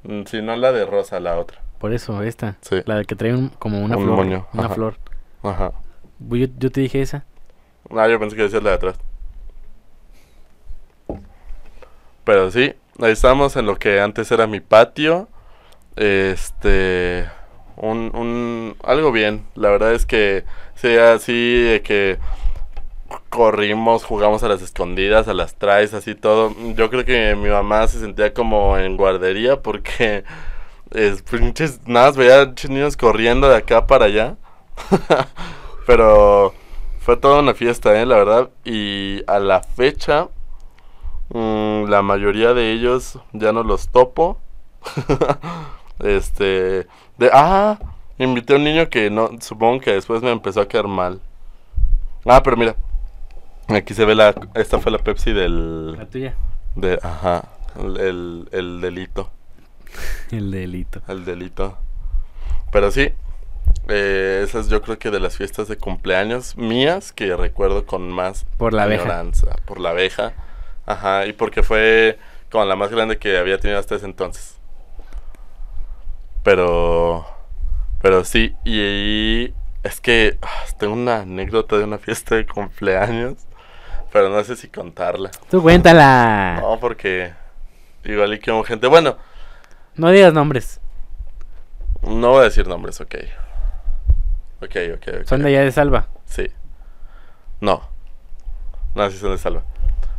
[0.03, 1.61] Mm, Si no la de rosa, la otra.
[1.79, 2.57] Por eso, esta.
[2.61, 2.81] Sí.
[2.85, 4.15] La que trae un- como una Un flor.
[4.17, 4.73] moño, Una ajá.
[4.75, 4.97] flor.
[5.43, 5.71] Ajá.
[6.19, 7.25] Yo, yo te dije esa.
[7.91, 8.95] Ah, yo pensé que decías la de atrás.
[12.23, 15.27] Pero sí, ahí estamos en lo que antes era mi patio.
[15.95, 17.29] Este.
[17.77, 18.75] Un, un.
[18.83, 19.45] Algo bien.
[19.55, 20.45] La verdad es que.
[20.75, 22.17] Sí, así de que.
[23.29, 26.55] Corrimos, jugamos a las escondidas, a las traes, así todo.
[26.75, 30.23] Yo creo que mi mamá se sentía como en guardería porque.
[30.91, 34.37] Es, pinches, nada más veía niños corriendo de acá para allá.
[35.87, 36.53] Pero
[36.99, 38.05] fue toda una fiesta, ¿eh?
[38.05, 38.49] La verdad.
[38.63, 40.29] Y a la fecha,
[41.29, 44.39] mm, la mayoría de ellos ya no los topo.
[45.99, 46.87] este.
[47.17, 47.77] De, ah,
[48.17, 51.21] invité a un niño que no, supongo que después me empezó a quedar mal.
[52.25, 52.75] Ah, pero mira.
[53.67, 54.35] Aquí se ve la.
[54.53, 55.93] Esta fue la Pepsi del.
[55.93, 56.35] La tuya.
[56.75, 57.43] De, ajá.
[57.79, 59.31] El, el, el delito.
[60.31, 61.01] El delito.
[61.07, 61.77] El delito.
[62.71, 63.13] Pero sí.
[63.87, 68.09] Eh, esa es yo creo que de las fiestas de cumpleaños mías que recuerdo con
[68.09, 69.23] más Por la abeja.
[69.65, 70.33] Por la abeja.
[70.85, 71.25] Ajá.
[71.25, 72.19] Y porque fue
[72.51, 74.57] como la más grande que había tenido hasta ese entonces.
[76.43, 77.25] Pero.
[78.01, 78.55] Pero sí.
[78.65, 83.37] Y, es que ah, tengo una anécdota de una fiesta de cumpleaños.
[84.15, 85.29] Pero no sé si contarla.
[85.49, 86.59] Tú cuéntala.
[86.61, 87.33] No, porque
[88.05, 88.87] igual y que hubo gente.
[88.87, 89.17] Bueno,
[89.95, 90.79] No digas nombres.
[92.01, 93.13] no voy a decir nombres, ok.
[94.61, 95.25] Ok, ok, ok.
[95.27, 96.07] Son de allá de Salva.
[96.23, 96.47] Sí.
[97.59, 97.89] No.
[98.95, 99.63] No, sí son de Salva.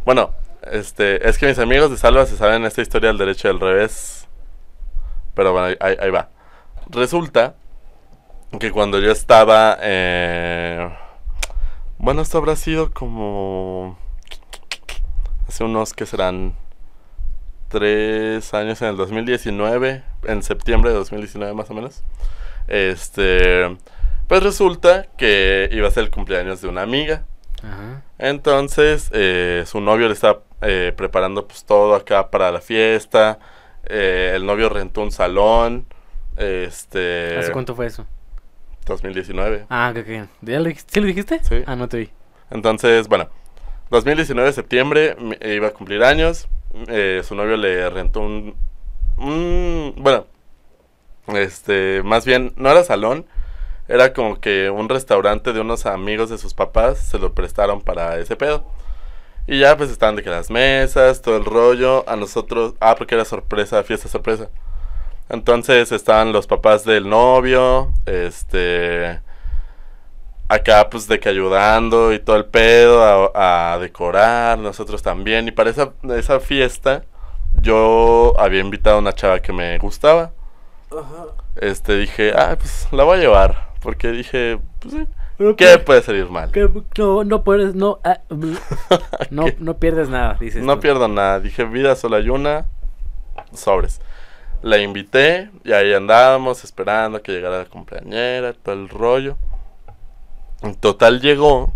[0.04, 0.34] Bueno,
[0.70, 4.28] este, es que mis amigos de Salva se saben esta historia del derecho del revés.
[5.32, 6.28] Pero bueno, ahí, va.
[6.90, 7.54] Resulta
[8.60, 9.78] que cuando yo estaba...
[9.80, 10.86] eh,
[11.98, 13.98] bueno, esto habrá sido como...
[15.48, 16.54] Hace unos que serán...
[17.68, 22.04] Tres años en el 2019, en septiembre de 2019 más o menos.
[22.68, 23.76] Este,
[24.28, 27.24] pues resulta que iba a ser el cumpleaños de una amiga.
[27.62, 28.02] Ajá.
[28.18, 33.38] Entonces, eh, su novio le estaba eh, preparando pues todo acá para la fiesta.
[33.84, 35.86] Eh, el novio rentó un salón.
[36.36, 37.38] Este.
[37.38, 38.06] ¿Hace cuánto fue eso?
[38.86, 39.66] 2019.
[39.68, 40.28] Ah, ok, ok.
[40.42, 40.92] ¿Ya lo dijiste?
[40.94, 41.40] ¿Sí lo dijiste?
[41.44, 41.62] Sí.
[41.66, 42.10] Ah, no te vi.
[42.50, 43.28] Entonces, bueno,
[43.90, 46.48] 2019 de septiembre eh, iba a cumplir años.
[46.88, 48.54] eh, su novio le rentó un,
[49.18, 50.26] un- Bueno,
[51.28, 53.26] este, más bien, no era salón.
[53.88, 58.18] Era como que un restaurante de unos amigos de sus papás se lo prestaron para
[58.18, 58.64] ese pedo.
[59.46, 62.08] Y ya pues estaban de que las mesas, todo el rollo.
[62.08, 62.74] A nosotros.
[62.80, 64.50] Ah, porque era sorpresa, fiesta sorpresa.
[65.28, 67.92] Entonces estaban los papás del novio.
[68.06, 69.20] Este
[70.48, 75.48] acá pues de que ayudando y todo el pedo a, a decorar, nosotros también.
[75.48, 77.04] Y para esa, esa fiesta
[77.60, 80.32] yo había invitado a una chava que me gustaba.
[81.56, 83.70] Este dije, ah, pues la voy a llevar.
[83.80, 85.06] Porque dije, pues sí,
[85.56, 86.50] ¿qué puede salir mal?
[86.96, 88.20] No, no puedes, no, ah,
[89.30, 90.62] no, no pierdes nada, dices.
[90.62, 90.80] No tú.
[90.80, 91.40] pierdo nada.
[91.40, 92.66] Dije, vida solo hay una.
[93.52, 94.00] Sobres.
[94.62, 99.36] La invité y ahí andábamos esperando que llegara la compañera, todo el rollo.
[100.62, 101.72] En total llegó.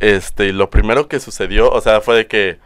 [0.00, 2.58] Este, y lo primero que sucedió, o sea, fue de que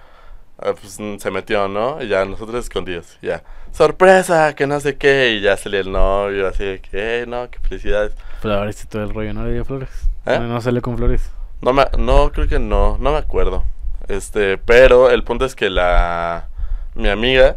[0.59, 2.03] ah, pues, mm, se metió, ¿no?
[2.03, 3.43] Y ya nosotros escondidos, ya.
[3.73, 5.33] Sorpresa, que no sé qué.
[5.33, 8.15] Y ya salía el novio, así de que, "Eh, no, qué felicidades.
[8.41, 9.91] Flores y todo el rollo, ¿no le dio flores?
[10.27, 10.39] ¿Eh?
[10.39, 11.31] No, no sale con flores.
[11.61, 13.65] No, me, no, creo que no, no me acuerdo.
[14.09, 16.49] Este, pero el punto es que la,
[16.95, 17.57] mi amiga,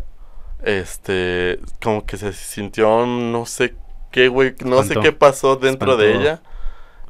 [0.63, 3.75] este, como que se sintió, no sé
[4.11, 6.41] qué, güey, no sé qué pasó dentro de ella.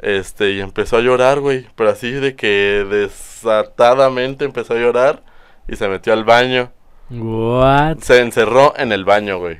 [0.01, 5.23] Este, y empezó a llorar, güey, pero así de que desatadamente empezó a llorar
[5.67, 6.71] y se metió al baño.
[7.11, 7.99] What?
[7.99, 9.59] Se encerró en el baño, güey.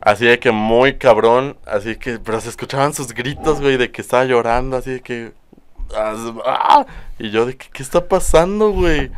[0.00, 4.02] Así de que muy cabrón, así que, pero se escuchaban sus gritos, güey, de que
[4.02, 5.32] estaba llorando, así de que...
[5.94, 6.86] ¡ah!
[7.18, 9.10] Y yo de que, ¿qué está pasando, güey?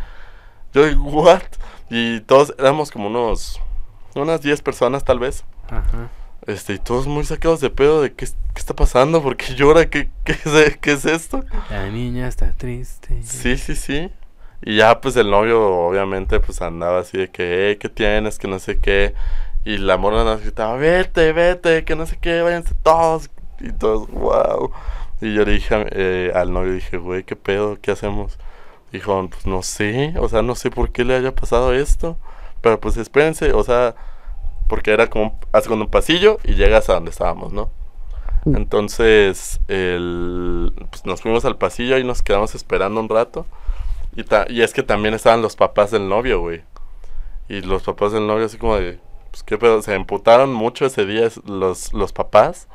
[0.73, 1.43] Yo de, ¿what?
[1.91, 3.61] Y todos éramos como unos...
[4.15, 5.45] Unas 10 personas, tal vez.
[5.69, 6.11] Ajá.
[6.47, 9.91] Este, y todos muy sacados de pedo de qué, qué está pasando, por qué llora,
[9.91, 11.45] qué, qué, qué es esto.
[11.69, 13.23] La niña está triste.
[13.23, 14.11] Sí, sí, sí.
[14.63, 18.39] Y ya pues el novio obviamente pues andaba así de que, ¿qué tienes?
[18.39, 19.15] Que no sé qué.
[19.65, 23.31] Y la morra nos gritaba, vete, vete, que no sé qué, váyanse todos.
[23.61, 24.73] Y todos, wow.
[25.21, 27.79] Y yo le dije eh, al novio, dije, güey, ¿qué pedo?
[27.81, 28.39] ¿Qué hacemos?
[28.93, 32.17] Dijo, pues no sé, o sea, no sé por qué le haya pasado esto.
[32.61, 33.95] Pero pues espérense, o sea,
[34.69, 37.71] porque era como, hace un pasillo y llegas a donde estábamos, ¿no?
[38.53, 43.47] Entonces, el, pues nos fuimos al pasillo y nos quedamos esperando un rato.
[44.17, 46.63] Y, ta- y es que también estaban los papás del novio, güey.
[47.49, 51.07] Y los papás del novio así como de, pues qué pedo, se emputaron mucho ese
[51.07, 52.69] día los, los papás.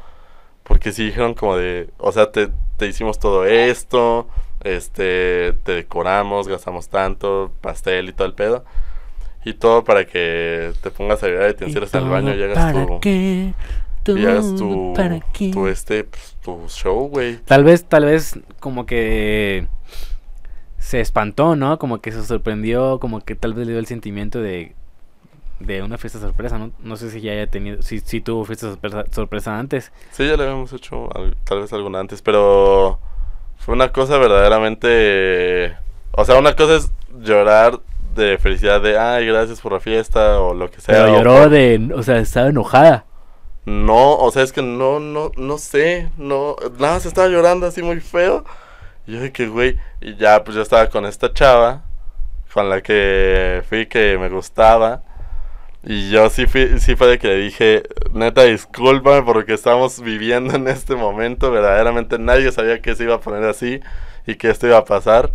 [0.63, 4.27] Porque sí dijeron como de, o sea, te, te hicimos todo esto,
[4.63, 8.65] este, te decoramos, gastamos tanto, pastel y todo el pedo.
[9.45, 12.43] Y todo para que te pongas a llorar y te encierres en el baño y
[12.43, 13.53] hagas ¿Para tu, qué?
[14.05, 15.51] y hagas tu, ¿Para qué?
[15.51, 17.37] tu este, pues, tu show, güey.
[17.45, 19.67] Tal vez, tal vez como que
[20.77, 21.79] se espantó, ¿no?
[21.79, 24.75] Como que se sorprendió, como que tal vez le dio el sentimiento de
[25.59, 26.71] de una fiesta sorpresa, ¿no?
[26.79, 29.93] No sé si ya haya tenido, si, si tuvo fiesta sorpresa, sorpresa antes.
[30.11, 32.99] Sí, ya le habíamos hecho al- tal vez alguna antes, pero
[33.59, 35.77] fue una cosa verdaderamente...
[36.11, 37.79] O sea, una cosa es llorar
[38.13, 41.05] de felicidad de, ay, gracias por la fiesta o lo que sea.
[41.05, 43.05] Pero lloró de, o sea, estaba enojada.
[43.65, 47.81] No, o sea, es que no, no, no sé, no, nada más estaba llorando así
[47.81, 48.43] muy feo.
[49.07, 51.83] Y yo de que, güey, y ya, pues yo estaba con esta chava,
[52.53, 55.03] con la que fui que me gustaba.
[55.85, 60.67] Y yo sí fui, sí fue de que dije, neta, discúlpame porque estamos viviendo en
[60.67, 61.51] este momento.
[61.51, 63.81] Verdaderamente nadie sabía que se iba a poner así
[64.25, 65.33] y que esto iba a pasar.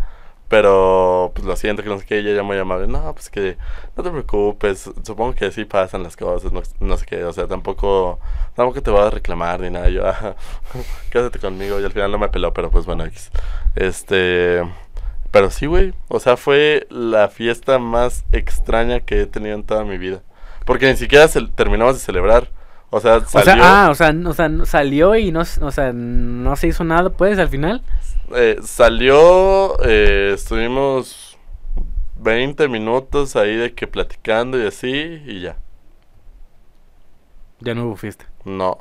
[0.48, 2.86] Pero, pues lo siento, que no sé qué, ella ya muy amable.
[2.86, 3.58] No, pues que
[3.96, 7.46] no te preocupes, supongo que sí pasan las cosas, no, no sé qué, o sea,
[7.46, 8.18] tampoco,
[8.54, 9.90] tampoco te voy a reclamar ni nada.
[9.90, 10.34] Yo, "Ah,
[11.10, 13.30] quédate conmigo, y al final no me peló, pero pues bueno, X.
[13.76, 14.62] Este,
[15.30, 19.84] pero sí, güey, o sea, fue la fiesta más extraña que he tenido en toda
[19.84, 20.22] mi vida.
[20.64, 22.50] Porque ni siquiera cel- terminamos de celebrar.
[22.90, 25.92] O sea, O salió, sea, ah, o sea, o sea, salió y no, o sea,
[25.92, 27.82] no se hizo nada, pues, al final.
[28.34, 31.38] Eh, salió, eh, estuvimos
[32.16, 35.56] 20 minutos ahí de que platicando y así, y ya.
[37.60, 38.26] Ya no hubo fiesta.
[38.44, 38.78] No.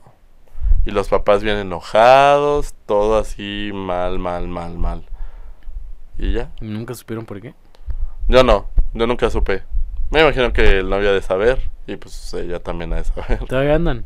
[0.85, 5.05] Y los papás bien enojados, todo así mal, mal, mal, mal.
[6.17, 6.51] Y ya.
[6.61, 7.53] Nunca supieron por qué.
[8.27, 9.63] Yo no, yo nunca supe.
[10.11, 13.39] Me imagino que el novio ha de saber y pues ella también ha de saber.
[13.45, 14.05] Todavía andan,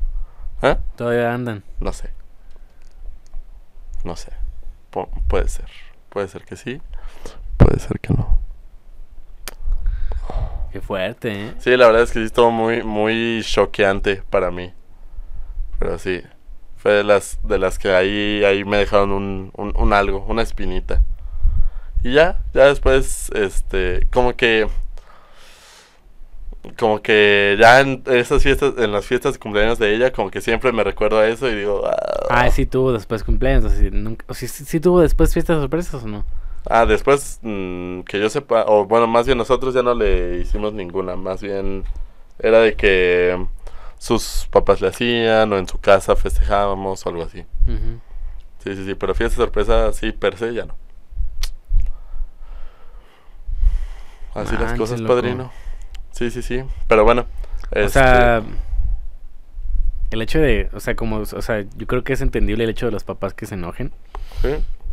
[0.62, 0.78] ¿Eh?
[0.96, 1.64] todavía andan.
[1.80, 2.12] No sé.
[4.04, 4.41] No sé.
[4.92, 5.66] Pu- puede ser.
[6.10, 6.82] Puede ser que sí.
[7.58, 8.40] Puede ser que no.
[10.72, 11.54] Qué fuerte, ¿eh?
[11.60, 14.74] Sí, la verdad es que sí estuvo muy, muy choqueante para mí.
[15.80, 16.22] Pero sí.
[16.78, 20.42] Fue de las, de las que ahí, ahí me dejaron un, un, un algo, una
[20.42, 21.04] espinita.
[22.04, 24.68] Y ya, ya después, este, como que...
[26.78, 30.42] Como que ya en esas fiestas, en las fiestas de cumpleaños de ella, como que
[30.42, 34.26] siempre me recuerdo a eso y digo, ah, Ah, sí tuvo después cumpleaños, o nunca,
[34.28, 36.26] o sí, sí, sí tuvo después fiestas sorpresas o no.
[36.70, 40.74] Ah, después mm, que yo sepa, o bueno, más bien nosotros ya no le hicimos
[40.74, 41.84] ninguna, más bien
[42.38, 43.44] era de que
[43.98, 47.46] sus papás le hacían o en su casa festejábamos o algo así.
[48.64, 50.76] Sí, sí, sí, pero fiesta sorpresa sí, per se ya no.
[54.34, 55.14] Así las cosas, loco.
[55.14, 55.52] padrino.
[56.12, 57.26] Sí, sí, sí, pero bueno.
[57.74, 58.44] O este, sea,
[60.12, 62.86] el hecho de, o sea, como, o sea, yo creo que es entendible el hecho
[62.86, 63.92] de los papás que se enojen,
[64.42, 64.50] sí,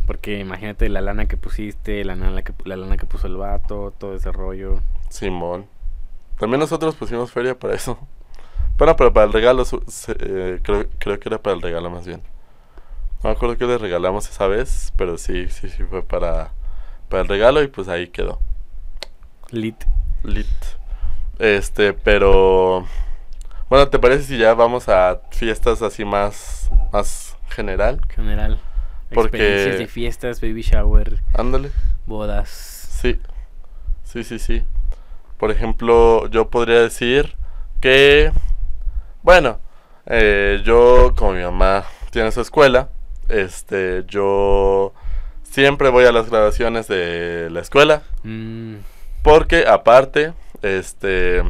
[0.09, 3.93] porque imagínate la lana que pusiste, la lana que, la lana que puso el vato,
[3.97, 4.79] todo ese rollo.
[5.09, 5.67] Simón.
[6.39, 7.99] También nosotros pusimos feria para eso.
[8.79, 9.63] Bueno, pero para el regalo,
[10.07, 12.23] eh, creo, creo que era para el regalo más bien.
[13.21, 16.53] No me acuerdo que le regalamos esa vez, pero sí, sí, sí fue para,
[17.09, 18.39] para el regalo y pues ahí quedó.
[19.51, 19.83] Lit.
[20.23, 20.47] Lit.
[21.39, 22.85] Este, pero...
[23.69, 28.01] Bueno, ¿te parece si ya vamos a fiestas así más, más general?
[28.09, 28.59] General.
[29.13, 31.71] Porque- Experiencias de fiestas, baby shower, Ándale.
[32.05, 32.49] bodas.
[32.49, 33.19] Sí,
[34.03, 34.63] sí, sí, sí.
[35.37, 37.35] Por ejemplo, yo podría decir
[37.79, 38.31] que,
[39.23, 39.59] bueno,
[40.05, 42.89] eh, yo como mi mamá tiene su escuela,
[43.29, 44.93] este, yo
[45.43, 48.77] siempre voy a las graduaciones de la escuela, Mm,
[49.23, 51.43] porque aparte, este,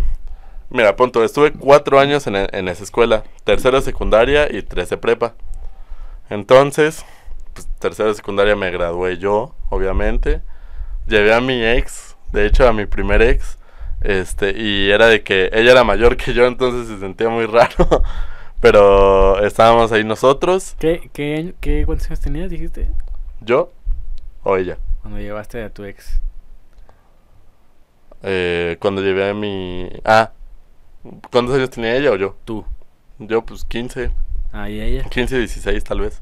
[0.70, 5.34] mira, punto, estuve cuatro años en, en esa escuela, tercero secundaria y tres de prepa.
[6.30, 7.06] Entonces,
[7.54, 10.42] pues, tercero secundaria me gradué yo, obviamente.
[11.08, 13.58] Llevé a mi ex, de hecho a mi primer ex,
[14.02, 18.04] este, y era de que ella era mayor que yo, entonces se sentía muy raro.
[18.62, 22.90] Pero estábamos ahí nosotros, ¿Qué, qué, qué, ¿Cuántos años tenías, dijiste?
[23.42, 23.72] yo
[24.44, 24.78] o ella.
[25.02, 26.22] Cuando llevaste a tu ex.
[28.24, 29.90] Eh, cuando llevé a mi...
[30.04, 30.32] Ah,
[31.32, 32.36] ¿cuántos años tenía ella o yo?
[32.46, 32.66] Tú.
[33.20, 34.12] Yo pues 15,
[34.52, 35.04] Ah, y ella.
[35.04, 36.22] 15, 16 tal vez.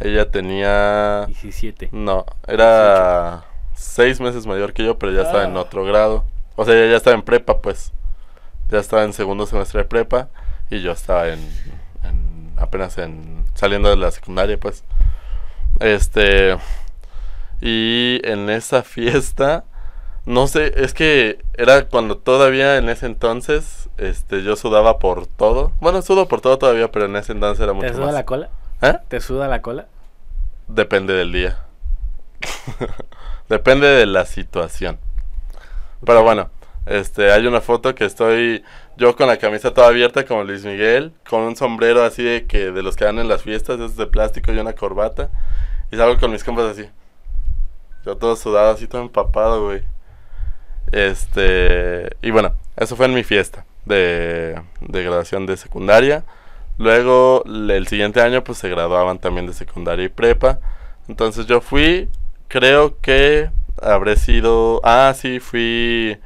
[0.00, 1.24] Ella tenía...
[1.26, 1.88] 17.
[1.92, 5.60] No, era seis meses mayor que yo, pero ya estaba en Ah.
[5.60, 6.24] otro grado.
[6.56, 7.92] O sea, ella ya estaba en prepa, pues.
[8.70, 10.28] Ya estaba en segundo semestre de prepa
[10.70, 11.38] y yo estaba en,
[12.04, 14.84] en- apenas en saliendo de la secundaria, pues.
[15.80, 16.56] Este
[17.60, 19.64] y en esa fiesta
[20.28, 25.72] no sé, es que era cuando todavía en ese entonces este yo sudaba por todo.
[25.80, 28.14] Bueno, sudo por todo todavía, pero en ese entonces era ¿Te mucho suda más.
[28.14, 28.50] la cola?
[28.82, 28.98] ¿Eh?
[29.08, 29.86] ¿Te suda la cola?
[30.66, 31.60] Depende del día.
[33.48, 34.98] Depende de la situación.
[36.04, 36.50] Pero bueno,
[36.84, 38.62] este, hay una foto que estoy
[38.98, 42.70] yo con la camisa toda abierta como Luis Miguel, con un sombrero así de que
[42.70, 45.30] de los que dan en las fiestas, es de plástico y una corbata,
[45.90, 46.86] y salgo con mis compas así.
[48.04, 49.82] Yo todo sudado, así todo empapado, güey.
[50.92, 53.64] Este, y bueno, eso fue en mi fiesta.
[53.84, 56.24] de, de graduación de secundaria.
[56.78, 60.60] Luego, el siguiente año, pues se graduaban también de secundaria y prepa.
[61.08, 62.08] Entonces yo fui,
[62.48, 63.50] creo que
[63.82, 64.80] habré sido...
[64.84, 66.18] Ah, sí, fui...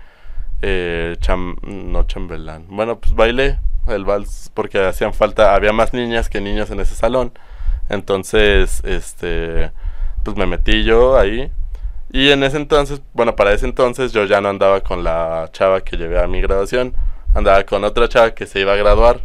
[0.60, 2.66] Eh, cham- no chambelán.
[2.68, 6.94] Bueno, pues bailé el vals porque hacían falta, había más niñas que niños en ese
[6.94, 7.32] salón.
[7.88, 9.72] Entonces, este,
[10.24, 11.50] pues me metí yo ahí.
[12.12, 15.80] Y en ese entonces, bueno, para ese entonces yo ya no andaba con la chava
[15.80, 16.94] que llevé a mi graduación,
[17.34, 19.22] andaba con otra chava que se iba a graduar.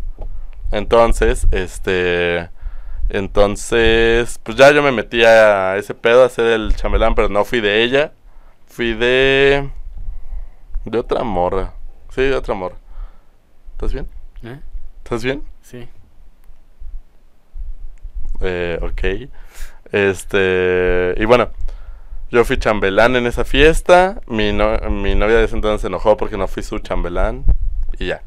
[0.72, 2.50] Entonces, este,
[3.10, 7.44] entonces, pues ya yo me metí a ese pedo a hacer el chambelán, pero no
[7.44, 8.14] fui de ella,
[8.68, 9.70] fui de,
[10.86, 11.74] de otra morra,
[12.10, 12.76] sí, de otra morra.
[13.74, 14.08] ¿Estás bien?
[14.44, 14.60] ¿Eh?
[15.04, 15.44] ¿Estás bien?
[15.62, 15.90] Sí.
[18.42, 19.30] Eh, ok.
[19.92, 21.16] Este.
[21.18, 21.50] Y bueno,
[22.32, 24.22] yo fui chambelán en esa fiesta.
[24.28, 27.44] Mi, no- mi novia de ese entonces se enojó porque no fui su chambelán.
[28.00, 28.22] Y ya.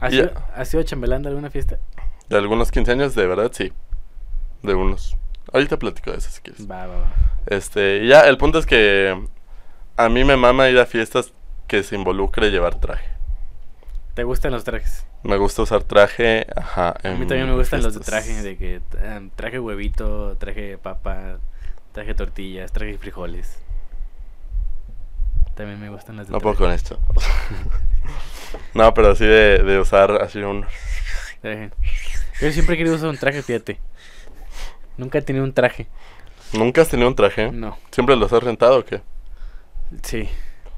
[0.00, 1.78] ¿Has, Y- sido, ¿Has sido chambelán de alguna fiesta?
[2.28, 3.72] De algunos 15 años, de verdad, sí.
[4.62, 5.16] De unos.
[5.52, 6.70] Ahorita platico de eso si quieres.
[6.70, 7.12] Va, va, va.
[7.46, 8.04] Este.
[8.04, 9.20] Y ya, el punto es que.
[9.96, 11.32] A mí me mama ir a fiestas
[11.66, 13.08] que se involucre llevar traje.
[14.14, 15.04] ¿Te gustan los trajes?
[15.22, 16.46] Me gusta usar traje.
[16.56, 16.94] Ajá.
[17.02, 21.38] A mí también me gustan los de traje, de que eh, traje huevito, traje papa,
[21.92, 23.58] traje tortillas, traje frijoles.
[25.54, 26.98] También me gustan las de No puedo con esto.
[28.74, 30.64] no, pero sí de, de usar así un.
[32.40, 33.78] Yo siempre he querido usar un traje, fíjate.
[34.96, 35.86] Nunca he tenido un traje.
[36.52, 37.50] ¿Nunca has tenido un traje?
[37.52, 37.76] No.
[37.90, 39.02] ¿Siempre los has rentado o qué?
[40.02, 40.28] Sí.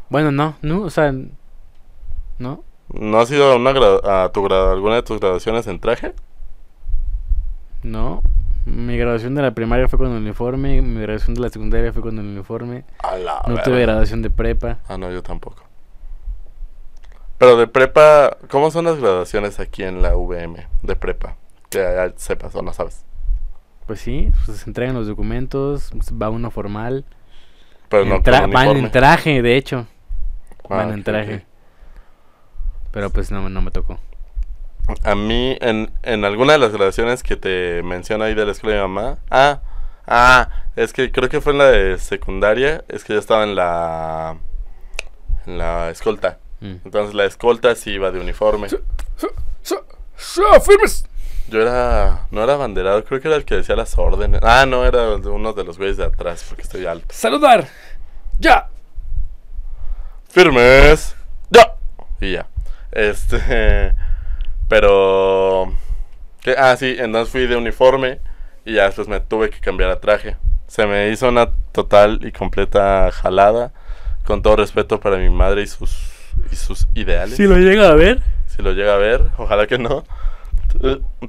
[0.08, 1.12] Bueno, no, no, o sea,
[2.38, 2.64] no.
[2.92, 6.12] ¿No has ido a, una gra- a tu gra- alguna de tus graduaciones en traje?
[7.82, 8.22] No.
[8.64, 12.02] Mi graduación de la primaria fue con el uniforme, mi graduación de la secundaria fue
[12.02, 12.84] con el uniforme.
[12.98, 14.78] A la No tuve graduación de prepa.
[14.88, 15.64] Ah, no, yo tampoco.
[17.38, 21.36] Pero de prepa, ¿cómo son las graduaciones aquí en la VM de prepa?
[21.70, 23.04] Que ya sepas o no sabes.
[23.86, 27.04] Pues sí, pues se entregan los documentos, va uno formal.
[27.88, 29.86] Pero no con van en traje, de hecho.
[30.70, 31.44] Ah, van en traje.
[32.92, 33.98] Pero pues no, no me tocó.
[35.04, 38.76] A mí, en, en alguna de las graduaciones que te menciono ahí de la escuela
[38.76, 39.18] de mi mamá.
[39.30, 39.60] Ah,
[40.06, 42.84] ah, es que creo que fue en la de secundaria.
[42.88, 44.38] Es que yo estaba en la.
[45.46, 46.38] En la escolta.
[46.60, 46.76] Mm.
[46.84, 48.68] Entonces la escolta sí iba de uniforme.
[50.60, 51.06] firmes!
[51.48, 52.26] Yo era.
[52.30, 54.40] No era abanderado, creo que era el que decía las órdenes.
[54.42, 57.06] Ah, no, era de uno de los güeyes de atrás, porque estoy alto.
[57.10, 57.68] ¡Saludar!
[58.38, 58.68] ¡Ya!
[60.28, 61.14] ¡Firmes!
[61.50, 61.76] ¡Ya!
[62.20, 62.46] Y ya.
[62.90, 63.94] Este.
[64.68, 65.72] Pero.
[66.40, 66.54] ¿qué?
[66.56, 68.20] Ah, sí, entonces fui de uniforme.
[68.64, 70.36] Y ya después me tuve que cambiar a traje.
[70.68, 73.72] Se me hizo una total y completa jalada.
[74.24, 75.98] Con todo respeto para mi madre y sus,
[76.52, 77.36] y sus ideales.
[77.36, 78.22] Si lo llega a ver.
[78.46, 80.04] Si lo llega a ver, ojalá que no.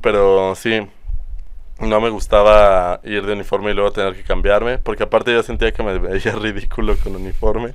[0.02, 0.88] Pero sí,
[1.80, 5.72] no me gustaba ir de uniforme y luego tener que cambiarme, porque aparte yo sentía
[5.72, 7.74] que me veía ridículo con uniforme.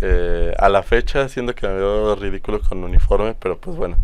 [0.00, 3.96] Eh, a la fecha, siendo que me veo ridículo con uniforme, pero pues bueno.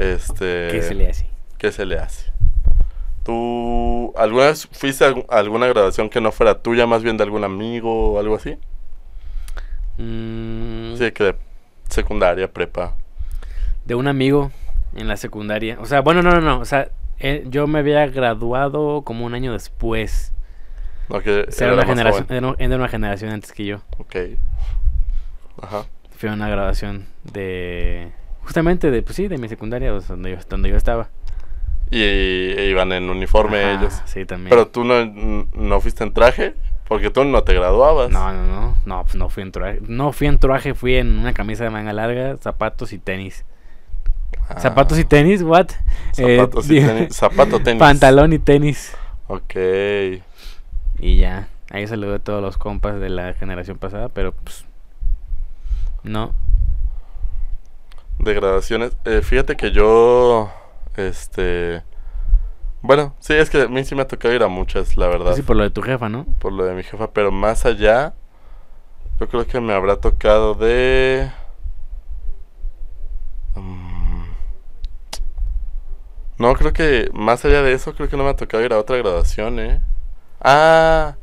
[0.00, 1.26] Este, ¿Qué se le hace?
[1.58, 2.30] ¿Qué se le hace?
[3.24, 7.16] ¿Tú alguna vez fuiste a algu- a alguna graduación que no fuera tuya, más bien
[7.16, 8.56] de algún amigo o algo así?
[9.98, 11.36] Mm, Sí, que de
[11.88, 12.94] secundaria, prepa.
[13.84, 14.50] De un amigo
[14.94, 15.78] en la secundaria.
[15.80, 16.58] O sea, bueno, no, no, no.
[16.60, 20.32] O sea, eh, yo me había graduado como un año después.
[21.08, 23.80] No, que O sea, era una, generación, era una- era una generación antes que yo.
[23.98, 24.16] Ok.
[25.60, 25.84] Ajá.
[26.16, 28.12] Fui a una graduación de...
[28.42, 31.08] Justamente de, pues sí, de mi secundaria, o sea, donde yo, donde yo estaba.
[31.90, 34.00] Y, e iban en uniforme Ajá, ellos.
[34.06, 34.50] Sí, también.
[34.50, 36.54] Pero tú no, no fuiste en traje,
[36.86, 38.10] porque tú no te graduabas.
[38.10, 38.76] No, no, no.
[38.84, 39.80] No, pues no fui en traje.
[39.86, 43.44] No fui en traje, fui en una camisa de manga larga, zapatos y tenis.
[44.48, 45.42] Ah, ¿Zapatos y tenis?
[45.42, 45.68] ¿What?
[46.12, 47.16] Zapatos Eh, y tenis.
[47.16, 47.80] Zapato tenis.
[47.80, 48.96] Pantalón y tenis.
[49.26, 49.54] Ok.
[50.98, 51.48] Y ya.
[51.70, 54.64] Ahí saludé a todos los compas de la generación pasada, pero pues.
[56.02, 56.34] No.
[58.22, 58.96] De graduaciones.
[59.04, 60.50] Eh, fíjate que yo.
[60.96, 61.82] Este.
[62.82, 65.34] Bueno, sí, es que a mí sí me ha tocado ir a muchas, la verdad.
[65.34, 66.24] Sí, por lo de tu jefa, ¿no?
[66.38, 68.14] por lo de mi jefa, pero más allá,
[69.18, 71.30] yo creo que me habrá tocado de...
[73.54, 74.24] Mm,
[76.38, 78.78] No, creo que más allá de eso, creo que no me ha tocado ir a
[78.78, 79.82] otra graduación, ¿eh?
[80.40, 81.16] Ah,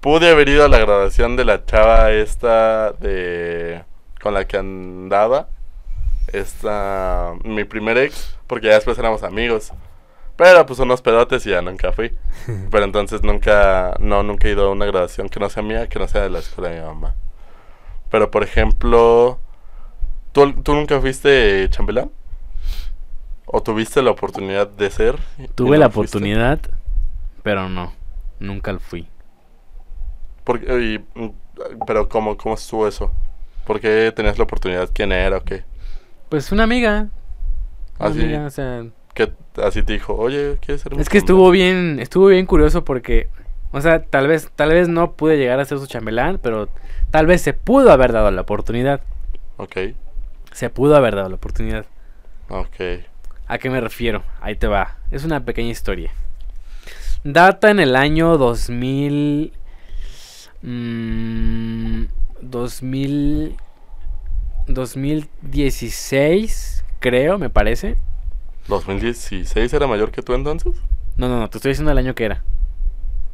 [0.00, 3.84] pude haber ido a la graduación de la chava esta de...
[4.22, 5.48] con la que andaba.
[6.32, 7.34] Esta...
[7.44, 9.72] mi primer ex, porque ya después éramos amigos.
[10.36, 12.12] Pero pues unos pedotes y ya nunca fui.
[12.70, 15.98] Pero entonces nunca, no, nunca he ido a una graduación que no sea mía, que
[15.98, 17.14] no sea de la escuela de mi mamá.
[18.10, 19.38] Pero por ejemplo,
[20.32, 22.10] ¿Tú, tú nunca fuiste chambelán?
[23.46, 25.16] ¿O tuviste la oportunidad de ser?
[25.56, 26.18] Tuve no la fuiste?
[26.18, 26.60] oportunidad,
[27.42, 27.92] pero no.
[28.38, 29.08] Nunca fui.
[30.44, 31.30] Porque, y, mm,
[31.84, 33.10] pero ¿cómo, ¿cómo estuvo eso?
[33.66, 34.88] ¿Por qué tenías la oportunidad?
[34.94, 35.64] ¿Quién era o qué?
[36.30, 37.08] Pues una amiga.
[37.98, 38.20] Una ¿Ah, sí?
[38.22, 39.30] amiga, o sea, ¿Qué
[39.62, 40.14] así te dijo?
[40.14, 43.28] Oye, ¿quieres ser Es que chambelán?" estuvo bien, estuvo bien curioso porque,
[43.72, 46.68] o sea, tal vez, tal vez no pude llegar a ser su chambelán, pero
[47.10, 49.02] tal vez se pudo haber dado la oportunidad.
[49.58, 49.76] Ok,
[50.52, 51.84] Se pudo haber dado la oportunidad.
[52.48, 53.04] ok.
[53.46, 54.22] ¿A qué me refiero?
[54.40, 54.96] Ahí te va.
[55.10, 56.12] Es una pequeña historia.
[57.24, 59.52] Data en el año 2000.
[60.62, 62.04] mm,
[62.40, 63.56] 2000.
[64.74, 67.96] 2016, creo, me parece.
[68.68, 70.72] ¿2016 era mayor que tú entonces?
[71.16, 72.42] No, no, no, te estoy diciendo el año que era.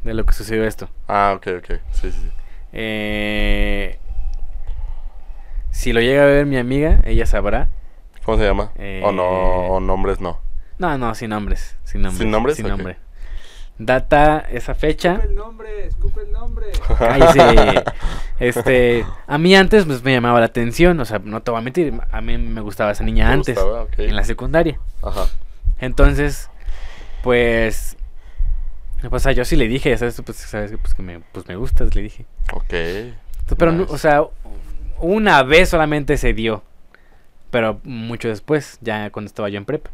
[0.03, 0.89] De lo que sucedió esto.
[1.07, 1.79] Ah, ok, ok.
[1.91, 2.29] Sí, sí, sí.
[2.73, 3.97] Eh,
[5.71, 7.69] si lo llega a ver mi amiga, ella sabrá.
[8.23, 8.71] ¿Cómo se llama?
[9.03, 10.39] O no, Eh, o nombres no.
[10.79, 11.77] No, no, sin nombres.
[11.83, 12.19] Sin nombres.
[12.19, 12.55] ¿Sin nombres?
[12.57, 12.97] Sin nombre.
[13.79, 15.13] Data esa fecha.
[15.13, 16.67] Escupe el nombre, escupe el nombre.
[16.97, 17.83] Cállese.
[18.39, 21.63] Este, a mí antes pues, me llamaba la atención, o sea, no te voy a
[21.63, 23.87] mentir, a mí me gustaba esa niña ¿Te antes, gustaba?
[23.97, 24.79] En la secundaria.
[25.01, 25.25] Ajá.
[25.79, 26.47] Entonces,
[27.23, 27.97] pues,
[29.09, 30.21] o sea, yo sí le dije, ¿sabes?
[30.23, 32.27] Pues, sabes que, pues, que me, pues me gustas, le dije.
[32.53, 32.73] Ok.
[33.57, 33.91] Pero, Nice.
[33.91, 34.21] o sea,
[34.99, 36.63] una vez solamente se dio,
[37.49, 39.87] pero mucho después, ya cuando estaba yo en prep.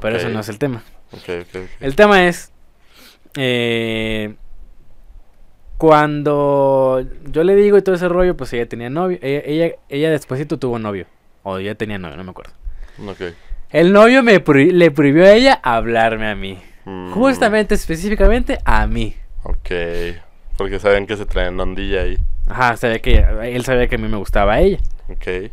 [0.00, 0.84] Pero eso no es el tema.
[1.12, 1.70] Ok, ok, ok.
[1.80, 2.52] El tema es.
[3.36, 4.34] Eh,
[5.76, 9.18] cuando yo le digo y todo ese rollo, pues ella tenía novio.
[9.22, 11.06] Ella, ella, ella despuésito tuvo novio.
[11.44, 12.52] O ya tenía novio, no me acuerdo.
[13.70, 16.58] El novio me prohi- le prohibió a ella hablarme a mí.
[16.84, 19.14] Mm, Justamente, específicamente a mí.
[19.44, 19.70] Ok.
[20.56, 22.18] Porque saben que se traen ondilla ahí.
[22.48, 24.78] Ajá, sabía que él sabía que a mí me gustaba a ella.
[25.08, 25.50] Ok.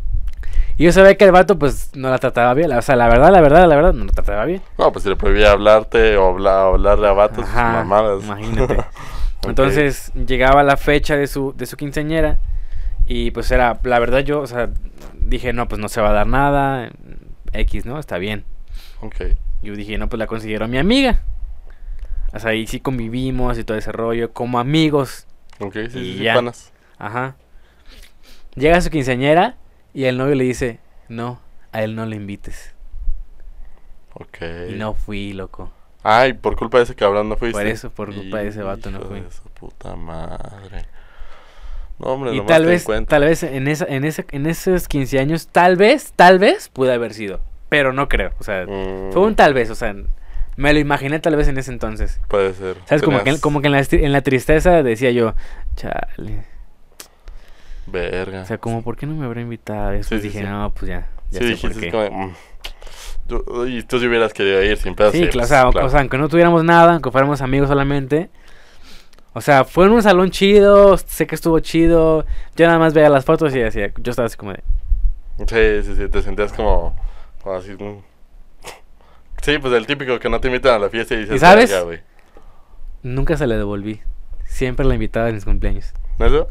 [0.78, 2.72] Y yo sabía que el vato, pues, no la trataba bien.
[2.74, 4.62] O sea, la verdad, la verdad, la verdad, no la trataba bien.
[4.78, 8.24] No, pues si le prohibía hablarte o habla- hablarle a vatos, pues, Ajá, mamadas.
[8.24, 8.78] imagínate.
[9.44, 12.40] Entonces llegaba la fecha de su, de su quinceañera
[13.08, 14.70] y pues era, la verdad yo, o sea,
[15.22, 16.90] dije, no, pues no se va a dar nada,
[17.54, 18.00] X, ¿no?
[18.00, 18.44] Está bien.
[19.02, 19.16] Ok.
[19.62, 21.20] Yo dije, no, pues la consiguieron mi amiga.
[22.34, 25.28] O sea, ahí sí convivimos y todo ese rollo, como amigos,
[25.60, 26.34] Ok, sí, Y sí, sí, ya.
[26.34, 26.74] panas.
[26.98, 27.36] ajá.
[28.56, 29.56] Llega su quinceañera
[29.96, 30.80] y el novio le dice,
[31.10, 31.40] no,
[31.72, 32.74] a él no le invites.
[34.14, 34.38] Ok.
[34.70, 35.72] Y no fui, loco.
[36.04, 37.58] Ay, por culpa de ese cabrón no fuiste.
[37.58, 39.22] Por eso, por culpa de ese vato no fui.
[39.22, 40.86] de su puta madre.
[41.98, 43.10] No, hombre, Y tal vez, cuenta.
[43.12, 46.94] tal vez en esa, en ese, en esos 15 años, tal vez, tal vez pude
[46.94, 47.40] haber sido.
[47.70, 48.32] Pero no creo.
[48.40, 49.96] O sea, Mm, fue un tal vez, o sea,
[50.58, 52.20] me lo imaginé tal vez en ese entonces.
[52.28, 52.78] Puede ser.
[52.86, 53.02] ¿Sabes?
[53.02, 55.34] Como que, como que en, la, en la tristeza decía yo,
[55.76, 56.44] chale.
[57.88, 58.42] Verga.
[58.42, 59.94] O sea, como, ¿por qué no me habrá invitado?
[59.94, 60.52] Y Después Sí, sí, dije, sí.
[60.52, 61.08] no, pues ya.
[61.32, 61.88] Ya sí, sé por dijiste qué.
[61.88, 62.36] es como de, mm,
[63.28, 65.12] tú- y tú si hubieras querido ir sin pedos.
[65.14, 65.88] Sí, pues, claro, o, sea, o- claro.
[65.88, 68.30] o sea, aunque no tuviéramos nada, aunque fuéramos amigos solamente.
[69.34, 72.26] O sea, fue en un salón chido, sé que estuvo chido.
[72.56, 74.64] Yo nada más veía las fotos y decía, yo estaba así como de,
[75.48, 76.96] Sí, sí, sí, te sentías como,
[77.44, 77.72] como así.
[77.72, 77.98] mm.
[79.42, 81.76] Sí, pues el típico que no te invitan a la fiesta y dices, ¿Y sabes?
[83.04, 84.02] Nunca se le devolví.
[84.46, 85.94] Siempre la invitaba en mis cumpleaños.
[86.18, 86.48] ¿No?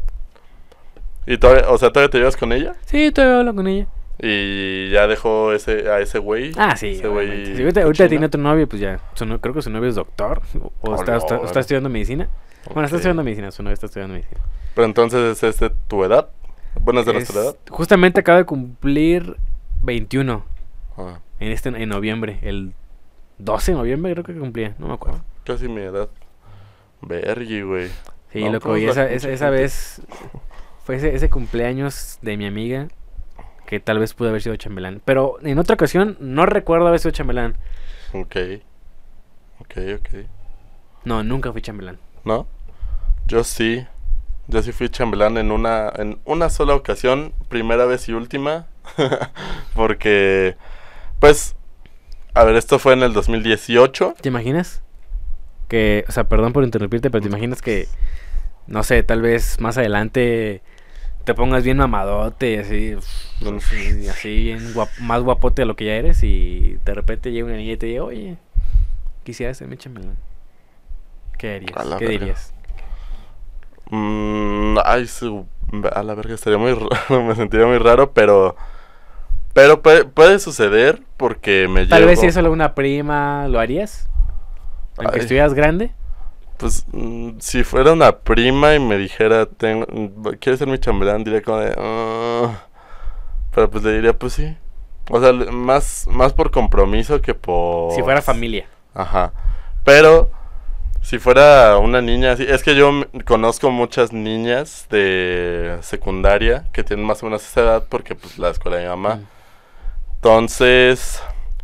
[1.27, 2.73] ¿Y todavía, o sea, todavía te llevas con ella?
[2.85, 3.87] Sí, todavía hablo con ella.
[4.19, 6.51] Y ya dejó ese, a ese güey.
[6.57, 6.91] Ah, sí.
[6.91, 7.43] Ese obviamente.
[7.43, 8.99] güey Sí, ahorita ahorita tiene otro novio, pues ya.
[9.13, 10.41] Su no- creo que su novio es doctor.
[10.61, 11.59] O, Oh, está, no, está- o está órale.
[11.59, 12.29] estudiando medicina.
[12.67, 13.51] Bueno, está estudiando medicina.
[13.51, 14.39] Su novio está estudiando medicina.
[14.73, 16.29] Pero entonces es este tu edad.
[16.81, 17.55] Bueno, es de nuestra Es- edad.
[17.69, 19.35] Justamente acaba de cumplir
[19.83, 20.45] 21
[20.97, 22.39] Ah, en este en noviembre.
[22.41, 22.73] El
[23.37, 24.75] 12 de noviembre creo que cumplía.
[24.79, 25.21] No me acuerdo.
[25.43, 26.09] casi mi edad.
[27.01, 27.89] Vergui, güey.
[28.31, 28.69] Sí, No, loco.
[28.69, 30.01] pues, Y esa, esa, vez
[30.85, 32.87] fue ese, ese cumpleaños de mi amiga
[33.65, 35.01] que tal vez pudo haber sido chambelán.
[35.03, 37.57] Pero en otra ocasión no recuerdo haber sido chambelán.
[38.13, 38.35] Ok.
[39.59, 40.09] Ok, ok.
[41.03, 41.97] No, nunca fui chambelán.
[42.23, 42.47] ¿No?
[43.25, 43.85] Yo sí.
[44.47, 48.67] Yo sí fui chambelán en una, en una sola ocasión, primera vez y última.
[49.73, 50.55] Porque,
[51.19, 51.55] pues,
[52.35, 54.15] a ver, esto fue en el 2018.
[54.21, 54.83] ¿Te imaginas?
[55.67, 57.87] Que, o sea, perdón por interrumpirte, pero te imaginas que,
[58.67, 60.61] no sé, tal vez más adelante
[61.25, 62.95] te pongas bien mamadote y así,
[63.71, 67.47] y así bien guap- más guapote de lo que ya eres y de repente llega
[67.47, 68.37] una niña y te dice, oye,
[69.23, 70.17] quisiera ser mi chambelán.
[71.37, 71.93] ¿Qué harías?
[71.95, 72.19] ¿Qué verga.
[72.19, 72.53] dirías?
[73.91, 75.45] Mm, ay, su,
[75.93, 78.55] a la verga, estaría muy raro, me sentiría muy raro, pero,
[79.53, 83.59] pero puede, puede suceder porque me Tal llevo, vez si es solo una prima, ¿lo
[83.59, 84.07] harías?
[84.97, 85.21] Aunque Ay.
[85.21, 85.91] estuvieras grande.
[86.57, 89.85] Pues, mm, si fuera una prima y me dijera, tengo,
[90.39, 91.23] ¿quieres ser mi chambelán?
[91.23, 92.65] Diría como de, "Ah".
[93.53, 94.55] Pero pues le diría, pues sí.
[95.09, 97.93] O sea, más, más por compromiso que por...
[97.93, 98.65] Si fuera familia.
[98.93, 99.31] Ajá.
[99.83, 100.29] Pero
[101.01, 102.91] si fuera una niña así, es que yo
[103.25, 108.49] conozco muchas niñas de secundaria que tienen más o menos esa edad porque pues la
[108.49, 109.15] escuela de mi mamá.
[109.17, 109.25] Mm.
[110.15, 111.21] Entonces,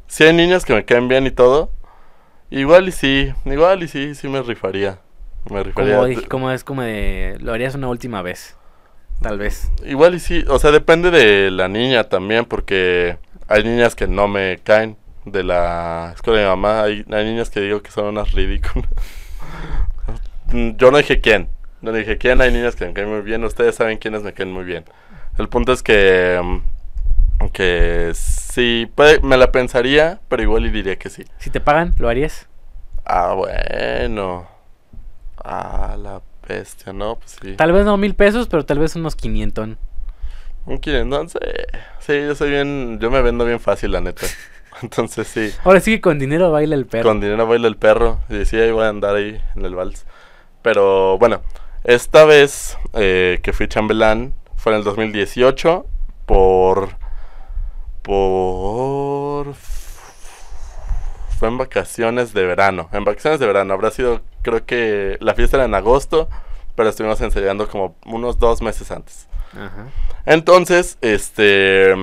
[0.08, 1.72] si hay niñas que me caen bien y todo,
[2.52, 5.00] igual y sí, igual y sí, sí me rifaría.
[5.50, 5.96] Me rifaría.
[5.96, 7.38] Como, dije- como es como de.
[7.42, 8.56] Lo harías una última vez.
[9.22, 9.72] Tal vez.
[9.86, 14.28] Igual y sí, o sea, depende de la niña también, porque hay niñas que no
[14.28, 18.06] me caen de la escuela de mi mamá, hay, hay niñas que digo que son
[18.06, 18.90] unas ridículas.
[20.78, 21.50] Yo no dije quién,
[21.82, 24.52] no dije quién, hay niñas que me caen muy bien, ustedes saben quiénes me caen
[24.52, 24.86] muy bien.
[25.38, 26.58] El punto es que, mm,
[27.50, 31.26] que sí, puede- me la pensaría, pero igual y diría que sí.
[31.40, 32.48] Si te pagan, ¿lo harías?
[33.06, 34.48] Ah, bueno.
[35.44, 37.16] Ah, la bestia, ¿no?
[37.16, 37.56] Pues sí.
[37.56, 39.70] Tal vez no mil pesos, pero tal vez unos 500.
[40.66, 41.40] Un quinientón, sí.
[42.00, 44.26] Sí, yo soy bien, yo me vendo bien fácil, la neta.
[44.84, 47.10] Entonces sí, Ahora sí que con dinero baila el perro.
[47.10, 48.20] con dinero baila el perro.
[48.30, 50.06] Y sí, ahí voy a andar ahí en el vals.
[50.62, 51.42] Pero bueno,
[51.84, 55.86] esta vez eh, que fui chambelán fue en el 2018
[56.26, 56.90] por...
[58.02, 59.54] Por...
[61.38, 62.90] Fue en vacaciones de verano.
[62.92, 63.74] En vacaciones de verano.
[63.74, 66.30] Habrá sido, creo que la fiesta era en agosto,
[66.76, 69.28] pero estuvimos ensayando como unos dos meses antes.
[69.54, 69.88] Ajá.
[70.26, 71.94] Entonces, este,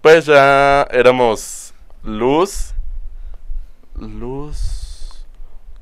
[0.00, 2.74] pues ya éramos Luz,
[3.94, 5.26] Luz,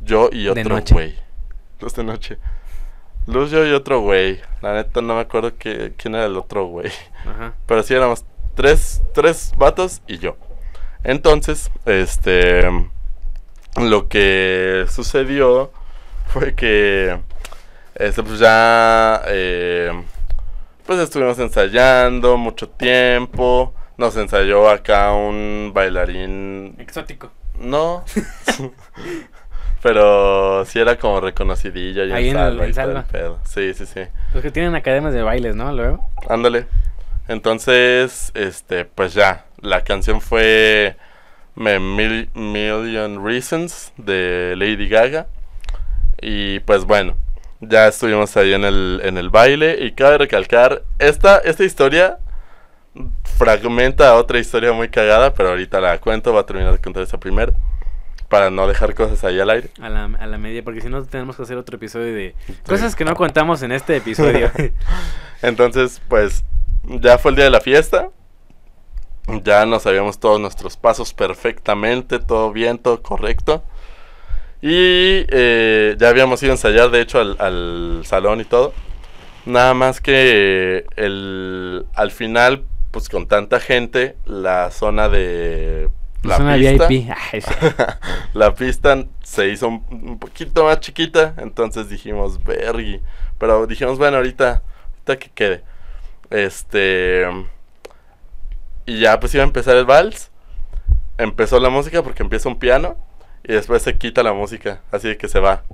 [0.00, 1.16] yo y otro güey.
[1.80, 2.38] Luz de noche.
[3.26, 4.40] Luz, yo y otro güey.
[4.60, 6.90] La neta no me acuerdo que, quién era el otro güey.
[7.24, 7.54] Ajá.
[7.66, 8.24] Pero sí éramos
[8.60, 10.36] tres, tres vatos y yo.
[11.02, 12.60] Entonces, este,
[13.80, 15.72] lo que sucedió
[16.26, 17.18] fue que,
[17.94, 19.90] este, pues ya, eh,
[20.84, 23.72] pues estuvimos ensayando mucho tiempo.
[23.96, 27.30] Nos ensayó acá un bailarín, Exótico.
[27.58, 28.04] no,
[29.82, 33.38] pero sí era como reconocidillo y Ahí en el- salva en el pedo.
[33.44, 34.00] Sí, sí, sí.
[34.34, 35.72] Los que tienen academias de bailes, ¿no?
[35.72, 36.04] Luego.
[36.28, 36.66] Ándale.
[37.30, 40.96] Entonces, este, pues ya, la canción fue
[41.54, 45.28] Me Mil- Million Reasons de Lady Gaga.
[46.20, 47.16] Y pues bueno,
[47.60, 49.78] ya estuvimos ahí en el, en el baile.
[49.80, 52.18] Y cabe recalcar, esta, esta historia
[53.38, 57.20] fragmenta otra historia muy cagada, pero ahorita la cuento, va a terminar de contar esa
[57.20, 57.52] primera.
[58.28, 59.70] Para no dejar cosas ahí al aire.
[59.80, 62.34] A la, a la media, porque si no tenemos que hacer otro episodio de
[62.66, 64.50] cosas que no contamos en este episodio.
[65.42, 66.44] Entonces, pues,
[66.84, 68.10] ya fue el día de la fiesta.
[69.44, 73.62] Ya nos sabíamos todos nuestros pasos perfectamente, todo bien, todo correcto.
[74.62, 78.72] Y eh, ya habíamos ido a ensayar, de hecho, al, al salón y todo.
[79.46, 85.88] Nada más que el, al final, pues con tanta gente, la zona de
[86.22, 87.06] la Zona pista, VIP.
[88.34, 93.00] La pista se hizo un, un poquito más chiquita, entonces dijimos, vergui.
[93.38, 94.62] Pero dijimos, bueno, ahorita,
[94.92, 95.69] ahorita que quede.
[96.30, 97.26] Este.
[98.86, 100.30] Y ya pues iba a empezar el vals.
[101.18, 102.96] Empezó la música porque empieza un piano.
[103.44, 104.80] Y después se quita la música.
[104.90, 105.64] Así que se va.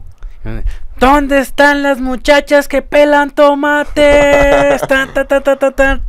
[0.99, 4.81] ¿Dónde están las muchachas que pelan tomates?
[4.89, 6.03] Tan, tan, tan,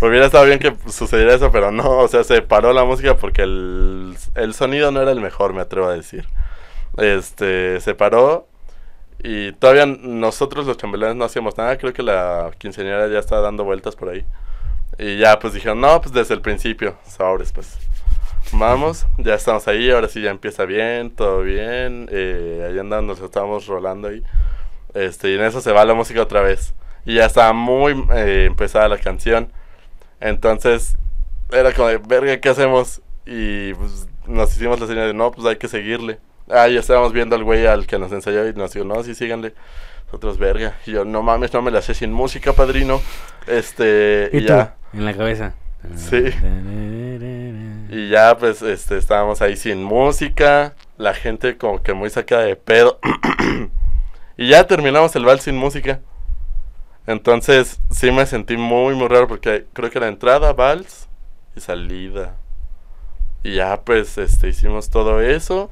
[0.00, 3.42] Hubiera estado bien que sucediera eso, pero no, o sea, se paró la música porque
[3.42, 6.28] el, el, sonido no era el mejor, me atrevo a decir.
[6.98, 8.46] Este, se paró
[9.20, 13.64] y todavía nosotros los chambelanes no hacíamos nada, creo que la quinceañera ya estaba dando
[13.64, 14.24] vueltas por ahí.
[14.98, 17.76] Y ya pues dijeron, no, pues desde el principio, sobres pues.
[18.52, 22.08] Vamos, ya estamos ahí, ahora sí ya empieza bien, todo bien.
[22.10, 24.22] Eh, ahí andamos, nos estábamos rolando ahí.
[24.94, 26.74] Este, y en eso se va la música otra vez.
[27.04, 29.52] Y ya estaba muy eh, empezada la canción.
[30.20, 30.96] Entonces,
[31.50, 33.02] era como verga, ¿qué hacemos?
[33.26, 36.18] Y pues nos hicimos la señal de, no, pues hay que seguirle.
[36.50, 39.14] Ah, ya estábamos viendo al güey al que nos ensayó y nos dijo, no, sí,
[39.14, 39.54] síganle.
[40.06, 40.78] Nosotros, verga.
[40.86, 43.02] Y yo, no mames, no me la sé sin música, padrino.
[43.46, 44.48] Este, y, ¿Y tú?
[44.48, 44.76] ya.
[44.94, 45.54] En la cabeza.
[45.94, 46.24] Sí.
[47.90, 50.74] Y ya, pues, este, estábamos ahí sin música.
[50.96, 52.98] La gente como que muy sacada de pedo.
[54.36, 56.00] y ya terminamos el vals sin música.
[57.06, 61.08] Entonces, sí me sentí muy, muy raro porque creo que la entrada, vals
[61.56, 62.36] y salida.
[63.42, 65.70] Y ya, pues, este, hicimos todo eso.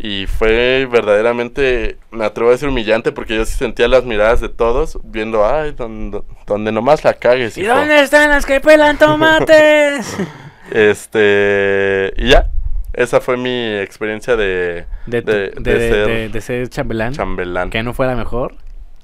[0.00, 4.48] Y fue verdaderamente, me atrevo a decir humillante porque yo sí sentía las miradas de
[4.48, 7.56] todos viendo, ay, donde, donde nomás la cagues.
[7.58, 7.74] ¿Y hijo".
[7.74, 10.16] dónde están las que pelan tomates?
[10.70, 12.50] Este, y ya,
[12.92, 17.12] esa fue mi experiencia de, De, De- de, ser de- ser chambelán.
[17.14, 17.70] chambelán.
[17.70, 18.54] Que no fue la mejor.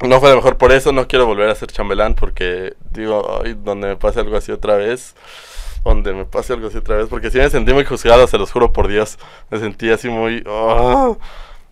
[0.07, 3.57] No fue lo mejor, por eso no quiero volver a ser chambelán, porque digo, ay,
[3.65, 5.15] donde me pase algo así otra vez,
[5.85, 8.51] donde me pase algo así otra vez, porque sí me sentí muy juzgado, se los
[8.51, 9.19] juro por Dios,
[9.51, 11.15] me sentí así muy, ah,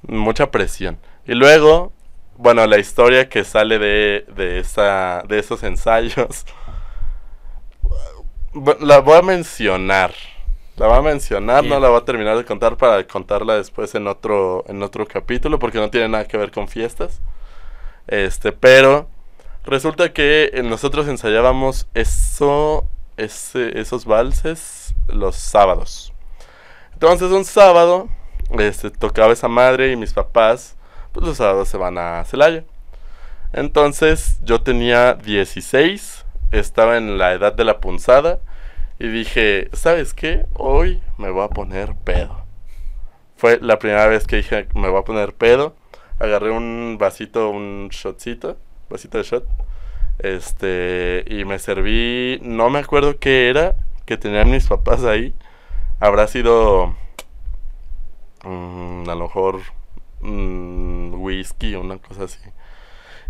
[0.03, 0.99] mucha presión.
[1.27, 1.93] Y luego,
[2.37, 6.45] bueno, la historia que sale de, de, esa, de esos ensayos,
[8.81, 10.13] la voy a mencionar,
[10.77, 14.07] la voy a mencionar, no la voy a terminar de contar para contarla después en
[14.07, 17.21] otro, en otro capítulo, porque no tiene nada que ver con fiestas.
[18.09, 19.09] Este, pero
[19.65, 22.87] resulta que nosotros ensayábamos eso,
[23.17, 26.13] ese, esos valses los sábados.
[26.93, 28.09] Entonces un sábado,
[28.59, 30.77] este, tocaba esa madre y mis papás,
[31.13, 32.65] pues los sábados se van a Celaya.
[33.53, 38.41] Entonces yo tenía 16, estaba en la edad de la punzada
[38.99, 40.47] y dije, ¿sabes qué?
[40.55, 42.45] Hoy me voy a poner pedo.
[43.37, 45.75] Fue la primera vez que dije, me voy a poner pedo
[46.23, 48.57] agarré un vasito, un shotcito,
[48.89, 49.45] vasito de shot,
[50.19, 53.75] este, y me serví, no me acuerdo qué era,
[54.07, 55.35] que tenían mis papás ahí,
[56.01, 56.95] habrá sido,
[58.45, 59.61] mm, a lo mejor,
[60.21, 62.39] mm, whisky o una cosa así.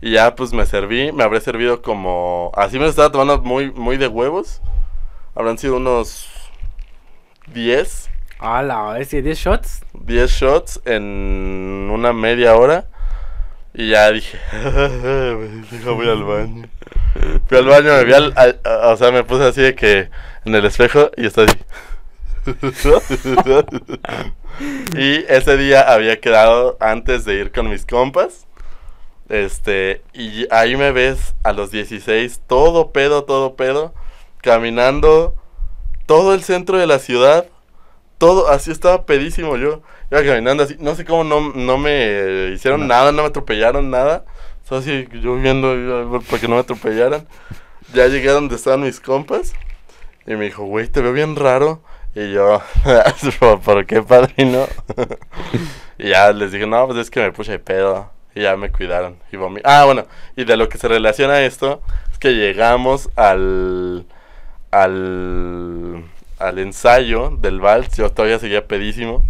[0.01, 3.97] Y ya pues me serví, me habré servido como, así me estaba tomando muy, muy
[3.97, 4.61] de huevos,
[5.35, 6.29] habrán sido unos
[7.55, 8.11] 10,
[8.45, 9.85] Ah, la vez, 10 shots.
[9.95, 12.87] 10 shots en una media hora.
[13.75, 14.39] Y ya dije,
[15.71, 16.69] deja voy al baño.
[17.49, 20.11] Fui al baño, me vi al, al- o sea, me puse así de que
[20.45, 21.47] en el espejo y estoy
[24.97, 28.47] y ese día había quedado antes de ir con mis compas.
[29.29, 33.95] Este, y ahí me ves a los 16, todo pedo, todo pedo,
[34.43, 35.35] caminando
[36.07, 37.47] todo el centro de la ciudad
[38.19, 39.83] todo, así estaba pedísimo yo.
[40.13, 42.87] Iba caminando así, no sé cómo no, no me hicieron No.
[42.89, 44.27] nada, no me atropellaron nada.
[44.63, 47.27] Estaba así yo viendo para que no me atropellaran.
[47.95, 49.55] Ya llegué a donde estaban mis compas
[50.27, 51.83] y me dijo, güey, te veo bien raro.
[52.15, 52.61] Y yo,
[53.41, 54.67] "¿Por- ¿por qué padrino?
[55.99, 58.11] y ya les dije, no, pues es que me puse de pedo.
[58.35, 59.17] Y ya me cuidaron.
[59.33, 60.07] Y ah, bueno,
[60.37, 61.81] y de lo que se relaciona esto
[62.13, 64.05] es que llegamos al
[64.71, 66.05] al
[66.39, 69.23] al ensayo del vals, yo todavía seguía pedísimo.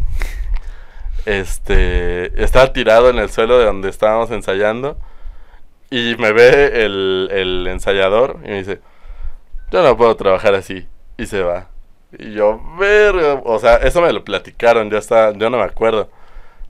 [1.25, 4.99] Este, estaba tirado en el suelo de donde estábamos ensayando
[5.91, 8.81] y me ve el, el ensayador y me dice,
[9.71, 11.69] yo no puedo trabajar así y se va.
[12.19, 16.11] Y yo, verga, o sea, eso me lo platicaron, yo, estaba, yo no me acuerdo.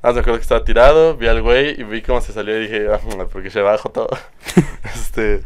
[0.02, 2.56] Nada más me acuerdo que estaba tirado, vi al güey y vi cómo se salió
[2.58, 2.98] y dije, ah,
[3.32, 4.08] porque se bajó todo.
[4.94, 5.42] este,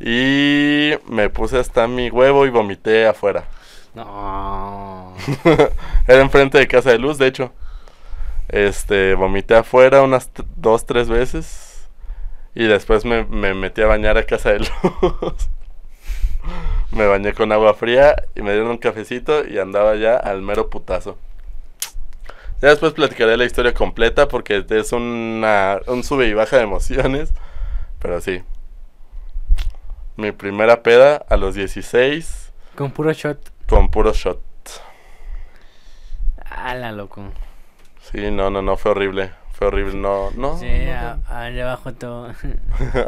[0.00, 3.44] y me puse hasta mi huevo y vomité afuera.
[3.94, 5.14] No.
[6.06, 7.52] Era enfrente de Casa de Luz, de hecho.
[8.52, 11.88] Este, vomité afuera unas dos, tres veces.
[12.54, 15.48] Y después me, me metí a bañar a Casa de Luz.
[16.90, 20.68] me bañé con agua fría y me dieron un cafecito y andaba ya al mero
[20.68, 21.16] putazo.
[22.60, 27.32] Ya después platicaré la historia completa porque es una, un sube y baja de emociones.
[28.00, 28.42] Pero sí.
[30.16, 33.38] Mi primera peda a los 16 Con puro shot.
[33.68, 34.40] con puro shot.
[36.50, 37.22] Ala, loco.
[38.12, 39.32] Sí, no, no, no, fue horrible.
[39.52, 40.56] Fue horrible, no, no.
[40.58, 40.92] Sí, no,
[41.28, 42.32] a- allá abajo todo.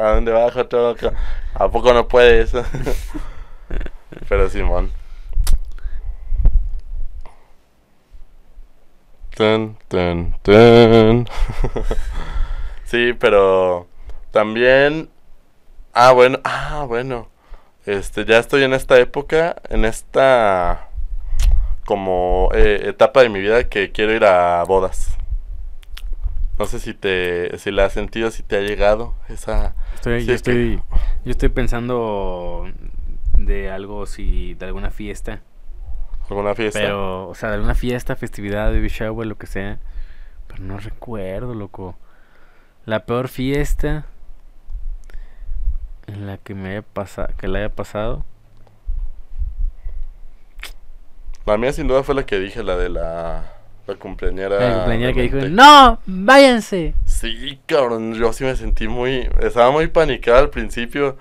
[0.01, 0.97] ¿A dónde bajo todo?
[1.55, 2.53] ¿A poco no puedes?
[4.29, 4.93] Pero Simón.
[9.35, 11.27] Tun, tun, tun.
[12.85, 13.89] sí, pero
[14.31, 15.09] también...
[15.95, 17.29] Ah, bueno, ah, bueno.
[17.87, 20.89] Este, ya estoy en esta época, en esta
[21.85, 25.19] como eh, etapa de mi vida que quiero ir a bodas.
[26.59, 29.75] No sé si te, si la has sentido, si te ha llegado esa...
[29.95, 30.83] Estoy, yo, es que- estoy,
[31.25, 32.67] yo estoy pensando
[33.37, 35.41] de algo, si de alguna fiesta.
[36.29, 36.79] alguna fiesta.
[36.79, 39.79] Pero, o sea, de alguna fiesta, festividad, baby shower, lo que sea.
[40.47, 41.97] Pero no recuerdo, loco.
[42.85, 44.05] La peor fiesta
[46.07, 48.25] en la que me haya pasado, que le haya pasado.
[51.47, 53.53] La mía sin duda fue la que dije, la de la,
[53.87, 54.59] la cumpleañera.
[54.61, 55.37] La cumpleañera que dijo.
[55.49, 55.99] ¡No!
[56.07, 56.95] ¡Váyanse!
[57.05, 59.29] Sí, cabrón, yo sí me sentí muy...
[59.41, 61.17] Estaba muy panicado al principio.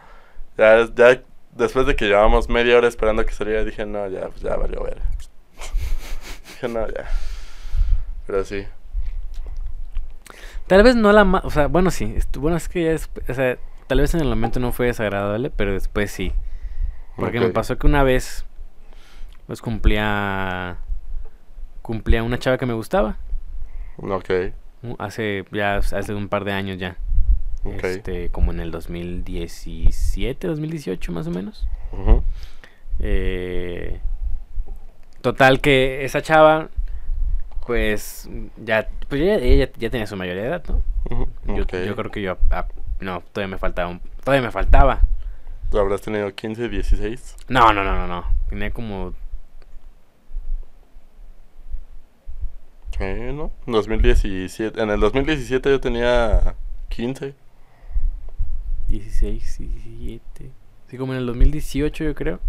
[0.58, 4.42] Ya, ya después de que llevábamos media hora esperando que saliera, dije, no, ya, pues
[4.42, 4.98] ya valió ver.
[6.48, 7.10] dije, no, ya.
[8.28, 8.66] Pero sí.
[10.68, 13.34] Tal vez no la más, o sea, bueno, sí, bueno, es que ya es, o
[13.34, 13.58] sea,
[13.88, 16.32] tal vez en el momento no fue desagradable, pero después sí.
[17.18, 18.46] Porque me pasó que una vez,
[19.52, 20.78] pues cumplía,
[21.82, 23.18] cumplía una chava que me gustaba,
[23.98, 24.30] Ok.
[24.84, 26.96] uh, hace, ya, hace un par de años ya.
[27.66, 27.84] Ok.
[27.84, 31.68] Este, como en el 2017, 2018 más o menos.
[31.92, 32.24] Ujú.
[33.00, 34.00] Eh,
[35.20, 36.70] total que esa chava,
[37.68, 40.82] pues ya, pues ya, ella ya tenía su mayoría de edad, ¿no?
[41.10, 41.28] Ujú.
[41.58, 42.38] Yo, creo que yo,
[43.02, 45.02] no, todavía me faltaba, un- todavía me faltaba.
[45.70, 47.36] ¿Tú habrás tenido 15, 16?
[47.50, 48.24] No, no, no, no, no.
[48.50, 49.14] Tenía como
[53.02, 53.52] Sí, ¿no?
[53.68, 54.82] 2017.
[54.82, 56.56] En el 2017 yo tenía
[56.90, 57.34] 15.
[58.88, 60.52] 16, 17.
[60.88, 62.40] Sí, como en el 2018 yo creo.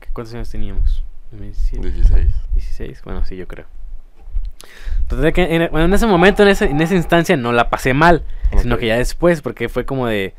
[0.00, 1.04] ¿Qué- ¿Cuántos años teníamos?
[1.32, 2.34] 2017, 16.
[2.54, 3.66] 16, bueno, sí, yo creo.
[5.08, 7.94] Total que en, bueno, en ese momento, en esa, en esa instancia, no la pasé
[7.94, 8.24] mal.
[8.60, 8.80] Sino Ok.
[8.80, 10.34] que ya después, porque fue como de...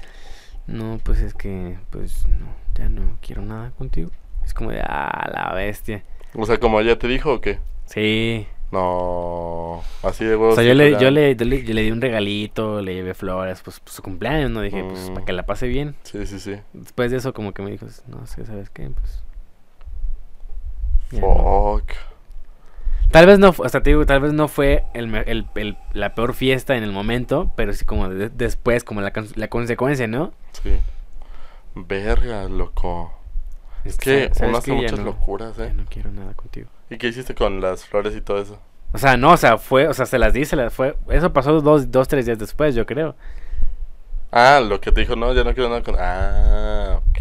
[0.68, 4.12] No, pues es que, pues no, ya no quiero nada contigo.
[4.46, 6.04] Es como de, ah, la bestia.
[6.36, 7.60] O sea, como ella te dijo o qué?
[7.86, 8.48] Sí.
[8.74, 9.82] No.
[10.02, 10.56] Así de O huevos.
[10.56, 13.14] sea, que yo le, yo, le, yo, le, yo le di un regalito, le llevé
[13.14, 14.62] flores, pues, pues, su cumpleaños, ¿no?
[14.62, 15.14] Dije, pues, Mm.
[15.14, 15.96] para que la pase bien.
[16.04, 16.56] Sí, sí, sí.
[16.74, 18.90] Después de eso, como que me dijo, no sé, ¿sabes qué?
[18.90, 19.24] Pues...
[21.12, 21.28] ya no".
[21.78, 21.92] Fuck.
[23.12, 26.16] Tal vez no, o sea, te digo, tal vez no fue el, el- el- la
[26.16, 30.34] peor fiesta en el momento, pero sí como de- después, como la, la consecuencia, ¿no?
[30.64, 30.72] Sí.
[31.76, 33.14] Verga, loco.
[33.86, 35.74] Es que Sa- ¿sabes uno hace muchas no- locuras, Ya ¿eh?
[35.76, 36.70] no quiero nada contigo.
[36.90, 38.60] ¿Y qué hiciste con las flores y todo eso?
[38.94, 40.96] O sea, no, o sea, fue, o sea, se las di, se las fue.
[41.10, 43.16] Eso pasó dos, dos, tres días después, yo creo.
[44.32, 45.96] Ah, lo que te dijo, no, ya no quiero nada con...
[46.00, 47.20] Ah, ok.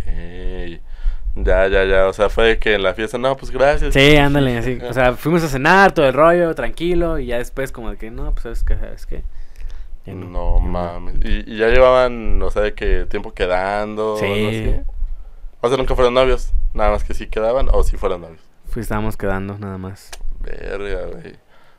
[1.35, 2.07] Ya, ya, ya.
[2.09, 3.95] O sea, fue que en la fiesta, no, pues gracias.
[3.95, 4.79] Sí, ándale, así.
[4.89, 8.11] O sea, fuimos a cenar, todo el rollo, tranquilo, y ya después como de que,
[8.11, 9.07] no, pues sabes que, sabes.
[10.05, 11.17] Ya No, mames.
[11.23, 14.17] ¿Y, y ya llevaban, o sea, de que tiempo quedando?
[14.17, 14.77] Sí.
[15.63, 16.53] O sea, nunca fueron novios.
[16.75, 18.43] Nada más que sí quedaban o sí fueron novios.
[18.67, 20.11] Pues estábamos quedando, nada más.
[20.41, 21.37] Verga, güey.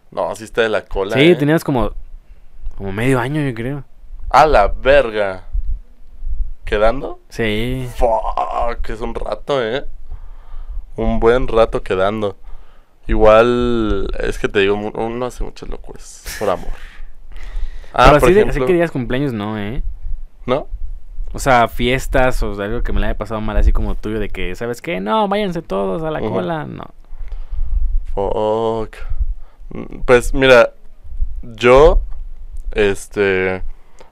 [0.10, 1.16] No, así está de la cola.
[1.16, 1.36] Sí, ¿eh?
[1.36, 1.92] teníamos como,
[2.78, 3.84] como medio año, yo creo.
[4.30, 5.44] A la verga.
[6.64, 7.20] ¿Quedando?
[7.28, 7.90] Sí.
[7.98, 9.86] Fuck, es un rato, ¿eh?
[10.96, 12.38] Un buen rato quedando.
[13.06, 16.72] Igual, es que te digo, uno hace muchas locuras por amor.
[17.92, 19.84] Ah, Pero por así, ejemplo, así que días cumpleaños, no, ¿eh?
[20.46, 20.68] ¿no?
[21.34, 24.30] O sea, fiestas o algo que me la haya pasado mal, así como tuyo, de
[24.30, 25.00] que, ¿sabes qué?
[25.02, 26.66] No, váyanse todos a la cola.
[26.66, 26.86] No.
[28.14, 28.96] Fuck.
[29.70, 30.74] Mm, Pues mira,
[31.42, 32.02] yo,
[32.72, 33.64] este,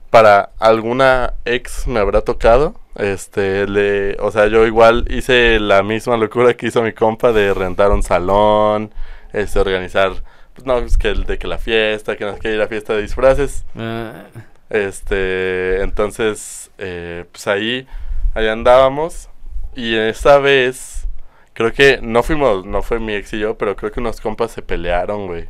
[0.09, 6.17] para alguna ex me habrá tocado, este, le, o sea, yo igual hice la misma
[6.17, 8.93] locura que hizo mi compa de rentar un salón,
[9.33, 10.11] este, organizar,
[10.53, 12.67] pues no, pues que el de que la fiesta, que no sé qué, y la
[12.67, 14.25] fiesta de disfraces, Ah,
[14.69, 17.87] este, entonces, eh, pues ahí,
[18.33, 19.29] ahí andábamos.
[19.75, 21.07] Y esta vez,
[21.53, 24.51] creo que no fuimos, no fue mi ex y yo, pero creo que unos compas
[24.51, 25.47] se pelearon, güey.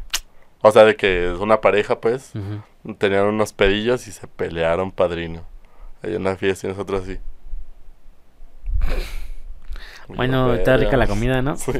[0.61, 2.33] O sea, de que es una pareja, pues,
[2.99, 5.43] tenían unos pedillos y se pelearon, padrino.
[6.03, 7.19] Ahí en la fiesta y nosotros así.
[10.13, 11.55] Bueno, está rica la comida, ¿no?
[11.57, 11.71] Sí.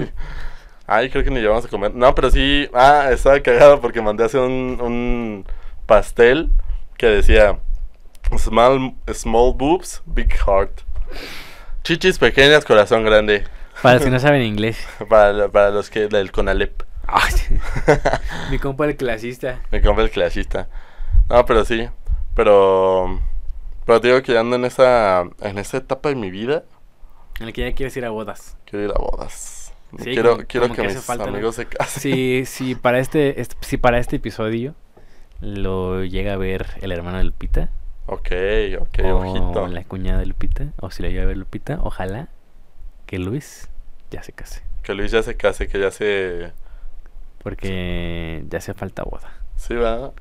[0.87, 1.93] Ay, creo que ni llevamos a comer.
[1.93, 2.69] No, pero sí.
[2.73, 5.45] Ah, estaba cagado porque mandé a hacer un, un
[5.85, 6.49] pastel
[6.97, 7.59] que decía:
[8.37, 10.81] Small, small boobs, big heart.
[11.83, 13.43] Chichis pequeñas, corazón grande.
[13.81, 14.77] Para los que no saben inglés.
[15.09, 16.83] Para, para los que del Conalep.
[18.51, 19.59] Mi compa el clasista.
[19.71, 20.67] Me compré el clasista.
[21.29, 21.87] No, pero sí.
[22.35, 23.19] Pero.
[23.85, 26.63] Pero te digo que ando en esa, en esa etapa de mi vida.
[27.39, 28.55] En el que ya quieres ir a bodas.
[28.65, 29.73] Quiero ir a bodas.
[29.97, 31.31] Sí, quiero como- quiero como que, que mis falta, ¿no?
[31.31, 32.01] amigos se casen.
[32.01, 34.73] Si, si, para este, este- si para este episodio
[35.41, 37.69] lo llega a ver el hermano de Lupita.
[38.07, 38.31] Ok,
[38.79, 39.67] ok, o ojito.
[39.67, 40.67] la cuñada de Lupita.
[40.81, 41.79] O si lo llega a ver Lupita.
[41.81, 42.27] Ojalá
[43.05, 43.69] que Luis
[44.09, 44.61] ya se case.
[44.83, 46.51] Que Luis ya se case, que ya se...
[47.43, 49.31] Porque ya hace falta boda.
[49.55, 50.11] Sí, va.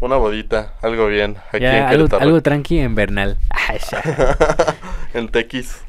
[0.00, 1.36] Una bodita, algo bien.
[1.48, 2.22] Aquí ya, en algo, Querétaro.
[2.22, 3.38] algo tranqui en Bernal.
[3.50, 4.02] Ay, ya.
[5.14, 5.82] en Tequis.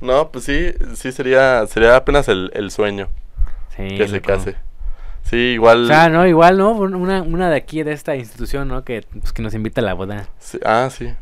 [0.00, 3.08] No, pues sí, sí sería, sería apenas el, el sueño
[3.76, 4.56] Sí, que se case.
[5.30, 5.84] Sí, igual.
[5.84, 6.72] O sea, no, igual, ¿no?
[6.72, 8.84] Una, una de aquí, de esta institución, ¿no?
[8.84, 10.26] Que, pues, que nos invita a la boda.
[10.38, 11.12] sí, ah, sí.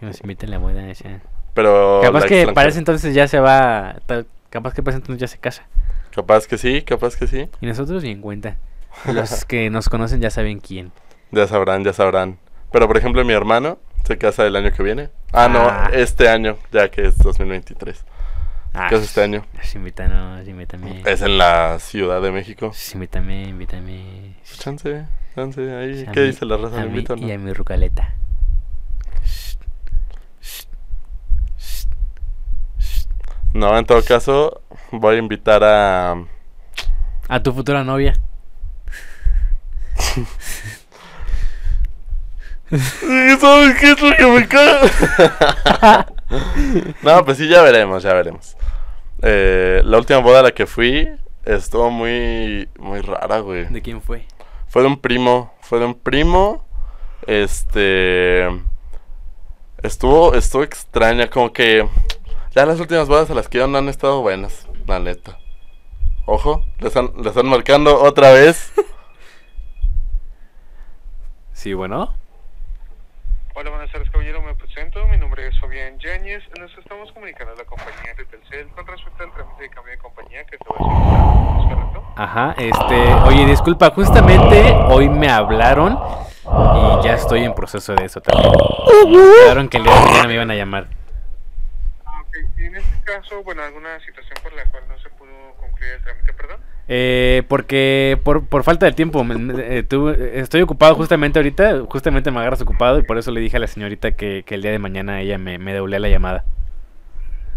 [0.00, 1.20] Que nos invita a la boda, ya.
[1.54, 2.00] Pero.
[2.02, 2.54] Capaz que extranjera.
[2.54, 3.96] para ese entonces ya se va.
[4.06, 5.66] tal- Capaz que para ese entonces ya se casa.
[6.14, 7.48] Capaz que sí, capaz que sí.
[7.60, 8.56] Y nosotros ni en cuenta.
[9.12, 10.92] Los que nos conocen ya saben quién.
[11.30, 12.38] Ya sabrán, ya sabrán.
[12.72, 15.10] Pero por ejemplo, mi hermano se casa el año que viene.
[15.32, 15.88] Ah, Ah.
[15.90, 18.02] no, este año, ya que es 2023.
[18.78, 19.44] Ah, ¿Qué hace este año?
[19.62, 21.02] sí, invítanos, invítame.
[21.06, 22.72] Es en la Ciudad de México.
[22.74, 24.36] Sí, invítame, invítame.
[24.58, 26.04] Chance, chance, ahí.
[26.06, 26.76] A ¿Qué mí- dice la raza?
[26.76, 27.26] ¿Me mí invita o no?
[27.26, 28.14] Y a mi rucaleta.
[33.52, 34.60] No, en todo caso,
[34.90, 36.14] voy a invitar a.
[37.28, 38.12] A tu futura novia.
[42.70, 46.06] ¿Y ¿Sabes qué es lo que me caga?
[47.02, 48.55] no, pues sí, ya veremos, ya veremos.
[49.28, 51.10] Eh, la última boda a la que fui
[51.44, 53.64] estuvo muy, muy rara, güey.
[53.64, 54.24] ¿De quién fue?
[54.68, 56.64] Fue de un primo, fue de un primo.
[57.26, 58.46] Este.
[59.82, 61.88] Estuvo, estuvo extraña, como que.
[62.54, 65.40] Ya las últimas bodas a las que iban no han estado buenas, la neta.
[66.24, 68.72] Ojo, le están, le están marcando otra vez.
[71.52, 72.14] Sí, bueno.
[73.58, 74.42] Hola, buenas tardes, caballero.
[74.42, 75.08] Me presento.
[75.08, 76.42] Mi nombre es Fabián Yáñez.
[76.60, 79.98] Nos estamos comunicando a la compañía de Telcel con respecto al trámite de cambio de
[79.98, 81.56] compañía que te voy a solicitar.
[81.56, 82.12] ¿Es correcto?
[82.16, 85.98] Ajá, este, oye, disculpa, justamente hoy me hablaron
[86.44, 88.52] y ya estoy en proceso de eso también.
[89.08, 90.88] Me hablaron que el día de mañana me iban a llamar.
[92.04, 92.36] Ah, ok.
[92.58, 96.02] Y en este caso, bueno, alguna situación por la cual no se pudo concluir el
[96.02, 96.60] trámite, perdón.
[96.88, 101.80] Eh, porque por, por falta de tiempo, me- me- eh, tuve- estoy ocupado justamente ahorita,
[101.88, 104.62] justamente me agarras ocupado y por eso le dije a la señorita que, que el
[104.62, 106.44] día de mañana ella me, me la llamada.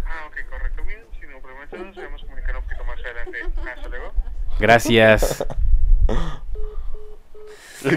[0.05, 0.81] Ah, ok, correcto.
[0.87, 3.69] Bien, si no prometo, nos vamos a comunicar un poquito más adelante.
[3.75, 4.13] Hasta luego.
[4.59, 5.45] Gracias.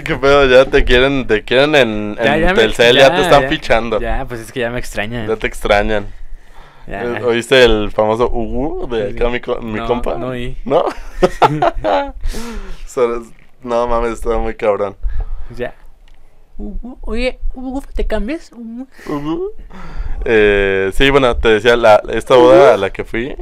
[0.04, 0.46] ¿Qué pedo?
[0.46, 2.62] Ya te quieren, te quieren en, en Ya, ya me-
[2.94, 4.00] ya, te están fichando.
[4.00, 4.18] Ya.
[4.18, 5.26] Ya, pues es que ya me extrañan.
[5.38, 6.06] te extrañan.
[6.88, 10.16] Eh, ¿Oíste el famoso Ugu de acá, mi, mi No, compa?
[10.16, 10.56] no oí.
[10.64, 10.84] ¿No?
[13.62, 14.96] No mames, estaba muy cabrón.
[15.56, 15.74] Ya.
[16.58, 18.50] Hugo, Oye, Hugo, ¿te cambias?
[18.52, 19.52] Ujú.
[20.24, 23.34] Eh, sí, bueno, te decía, la, esta boda a la que fui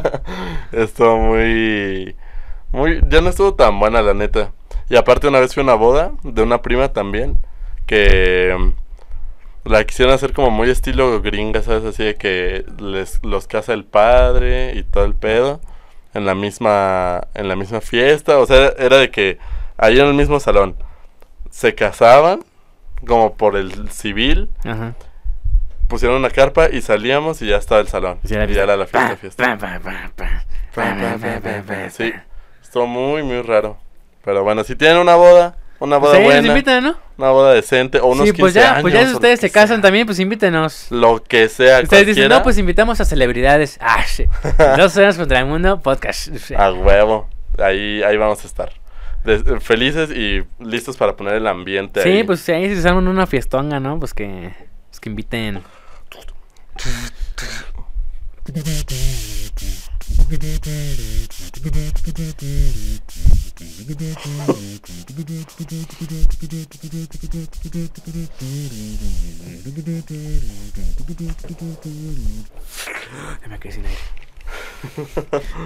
[0.72, 2.16] estuvo muy,
[2.72, 4.52] muy, ya no estuvo tan buena la neta.
[4.88, 7.36] Y aparte una vez fui a una boda de una prima también,
[7.86, 8.72] que
[9.64, 11.84] la quisieron hacer como muy estilo gringa, ¿sabes?
[11.84, 15.60] Así de que les, los casa el padre y todo el pedo
[16.14, 18.38] en la misma, en la misma fiesta.
[18.38, 19.38] O sea, era de que
[19.76, 20.76] ahí en el mismo salón
[21.50, 22.44] se casaban
[23.06, 24.94] como por el civil Ajá.
[25.88, 28.18] pusieron una carpa y salíamos y ya estaba el salón.
[28.24, 29.44] Y ya era la fiesta, fiesta.
[31.90, 32.12] Sí,
[32.62, 33.78] estuvo muy, muy raro.
[34.24, 36.96] Pero bueno, si tienen una boda, una boda nos buena, invitan, ¿no?
[37.16, 39.50] una boda decente, o unos Sí, 15 pues ya, años, pues ya si ustedes se
[39.50, 39.82] casan sea.
[39.82, 40.86] también, pues invítenos.
[40.90, 43.78] Lo que sea, Ustedes dicen, no, pues invitamos a celebridades.
[43.80, 44.24] Ah, sí.
[44.76, 46.34] Dos horas contra el mundo, podcast.
[46.36, 46.54] Sí.
[46.56, 47.28] a huevo.
[47.58, 48.72] Ahí, ahí vamos a estar.
[49.60, 52.24] Felices y listos para poner el ambiente Sí, ahí.
[52.24, 53.98] pues si ahí se arman una fiestonga, ¿no?
[53.98, 54.54] Pues que,
[54.90, 55.62] pues que inviten.
[73.42, 73.98] Ya me quedé sin aire.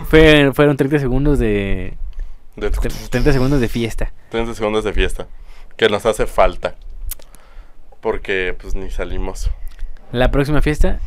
[0.09, 1.95] Fue- fueron 30 segundos de
[2.57, 4.13] De 30 segundos de fiesta.
[4.31, 5.27] 30 segundos de fiesta.
[5.77, 6.75] Que nos hace falta.
[8.01, 9.51] Porque pues ni salimos.
[10.11, 10.99] La próxima fiesta,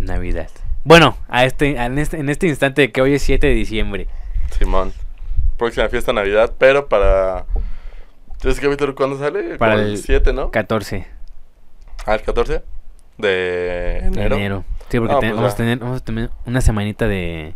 [0.00, 0.50] Navidad.
[0.84, 4.06] Bueno, a este, en, este, en este instante que hoy es 7 de diciembre.
[4.58, 4.92] Simón.
[5.56, 7.44] Próxima fiesta de Navidad, pero para.
[8.44, 9.56] ¿Ese capítulo cuándo sale?
[9.58, 10.50] Para Como el el 7, ¿no?
[10.52, 11.06] 14
[12.06, 12.62] Ah, el 14
[13.18, 14.36] de de enero.
[14.36, 14.64] enero.
[14.88, 17.54] Sí, porque Ah, te- pues vamos, a tener, vamos a tener una semanita de,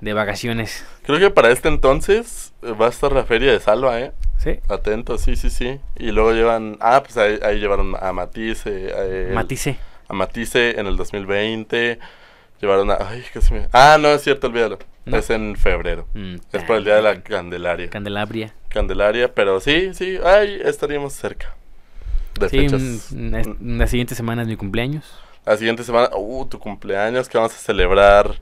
[0.00, 0.84] de vacaciones.
[1.04, 4.12] Creo que para este entonces eh, va a estar la feria de Salva, ¿eh?
[4.38, 4.58] ¿Sí?
[4.68, 5.80] Atentos, sí, sí, sí.
[5.96, 6.76] Y luego llevan.
[6.80, 8.66] Ah, pues ahí, ahí llevaron a Matisse.
[8.66, 9.78] eh, el- Matice.
[10.08, 12.00] A Matisse en el 2020.
[12.64, 12.96] Llevaron a.
[12.98, 13.68] Ay, se me.
[13.72, 14.78] Ah, no, es cierto, olvídalo.
[15.04, 15.18] No.
[15.18, 16.06] Es en febrero.
[16.14, 17.90] Mm, Es por el día de la can- Candelaria.
[17.90, 18.54] Candelabria.
[18.70, 21.54] Candelaria, pero sí, sí, ahí estaríamos cerca.
[22.40, 23.08] De Sí, fechas.
[23.12, 23.42] mm, la,
[23.80, 25.04] la siguiente semana es mi cumpleaños.
[25.44, 28.40] La siguiente semana, uh, tu cumpleaños que vamos a celebrar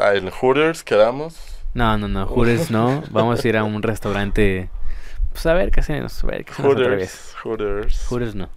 [0.00, 1.38] ah, en Hooters, quedamos.
[1.72, 3.04] No, no, no, jures no.
[3.10, 4.68] Vamos a ir a un restaurante.
[5.32, 6.24] Pues a ver qué hacemos.
[6.24, 6.74] A ver qué hacemos.
[6.74, 8.06] Hooters, Hooters.
[8.08, 8.48] Jures no.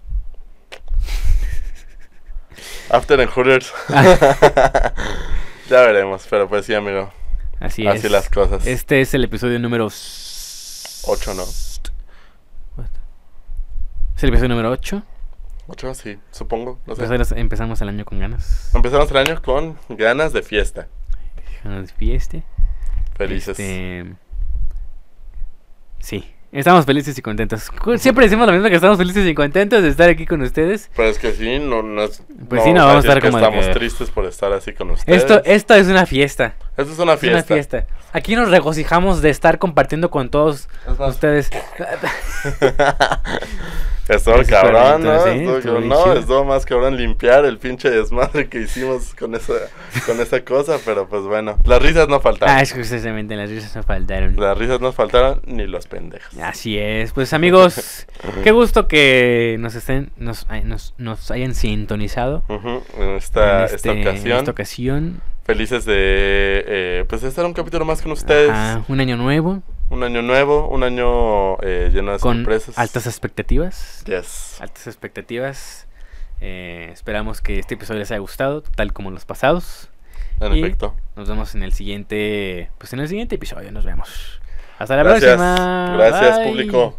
[2.89, 3.73] After en Hooters.
[5.69, 7.11] ya veremos, pero pues sí, amigo.
[7.59, 8.11] Así, Así es.
[8.11, 8.65] las cosas.
[8.67, 11.43] Este es el episodio número 8, ¿no?
[11.43, 11.81] Es
[14.23, 15.03] el episodio número 8.
[15.67, 16.79] Ocho, sí, supongo.
[16.85, 17.03] No sé.
[17.03, 18.69] Empezamos, empezamos el año con ganas.
[18.73, 20.87] Empezamos el año con ganas de fiesta.
[21.63, 22.37] Ganas de fiesta.
[23.15, 23.57] Felices.
[23.59, 24.15] Este,
[25.99, 27.69] Sí, estamos felices y contentos.
[27.97, 30.89] Siempre decimos lo mismo que estamos felices y contentos de estar aquí con ustedes.
[30.95, 32.21] Pero es que sí, no, no es.
[32.47, 35.21] Pues sí, no, vamos a estar como estamos que- tristes por estar así con ustedes.
[35.23, 36.55] Esto, esto es una fiesta.
[36.77, 37.37] Esto es una Es fiesta.
[37.37, 37.85] una fiesta.
[38.13, 41.49] Aquí nos regocijamos de estar compartiendo con todos Es ustedes.
[44.09, 45.23] Estuvo la cabrón, ¿no?
[45.23, 46.19] sí, Estuvo- estuvo bien no, chido.
[46.19, 49.53] estuvo más cabrón limpiar el pinche desmadre que hicimos con esa,
[50.05, 52.53] con esa cosa, pero pues bueno, las risas no faltaron.
[52.53, 54.35] Ah, es que precisamente las risas no faltaron.
[54.35, 56.37] Las risas no faltaron ni los pendejos.
[56.41, 58.05] Así es, pues amigos,
[58.43, 63.75] qué gusto que nos estén, nos, nos, nos hayan sintonizado Ujú, En esta, en esta
[63.75, 65.21] este- en ocasión, esta ocasión.
[65.43, 65.93] Felices de
[66.67, 68.49] eh, pues estar un capítulo más con ustedes.
[68.51, 72.77] Ajá, un año nuevo Un año nuevo, un año eh, lleno de con sorpresas.
[72.77, 74.03] altas expectativas.
[74.05, 74.57] Yes.
[74.61, 75.87] Altas expectativas.
[76.41, 79.89] Eh, esperamos que este episodio les haya gustado, tal como los pasados.
[80.39, 80.95] En Y- efecto.
[81.15, 83.71] Nos vemos en el siguiente, pues en el siguiente episodio.
[83.71, 84.41] Nos vemos.
[84.79, 85.35] Hasta la Gracias.
[85.37, 85.93] próxima.
[85.95, 86.47] Gracias, Bye.
[86.47, 86.97] público.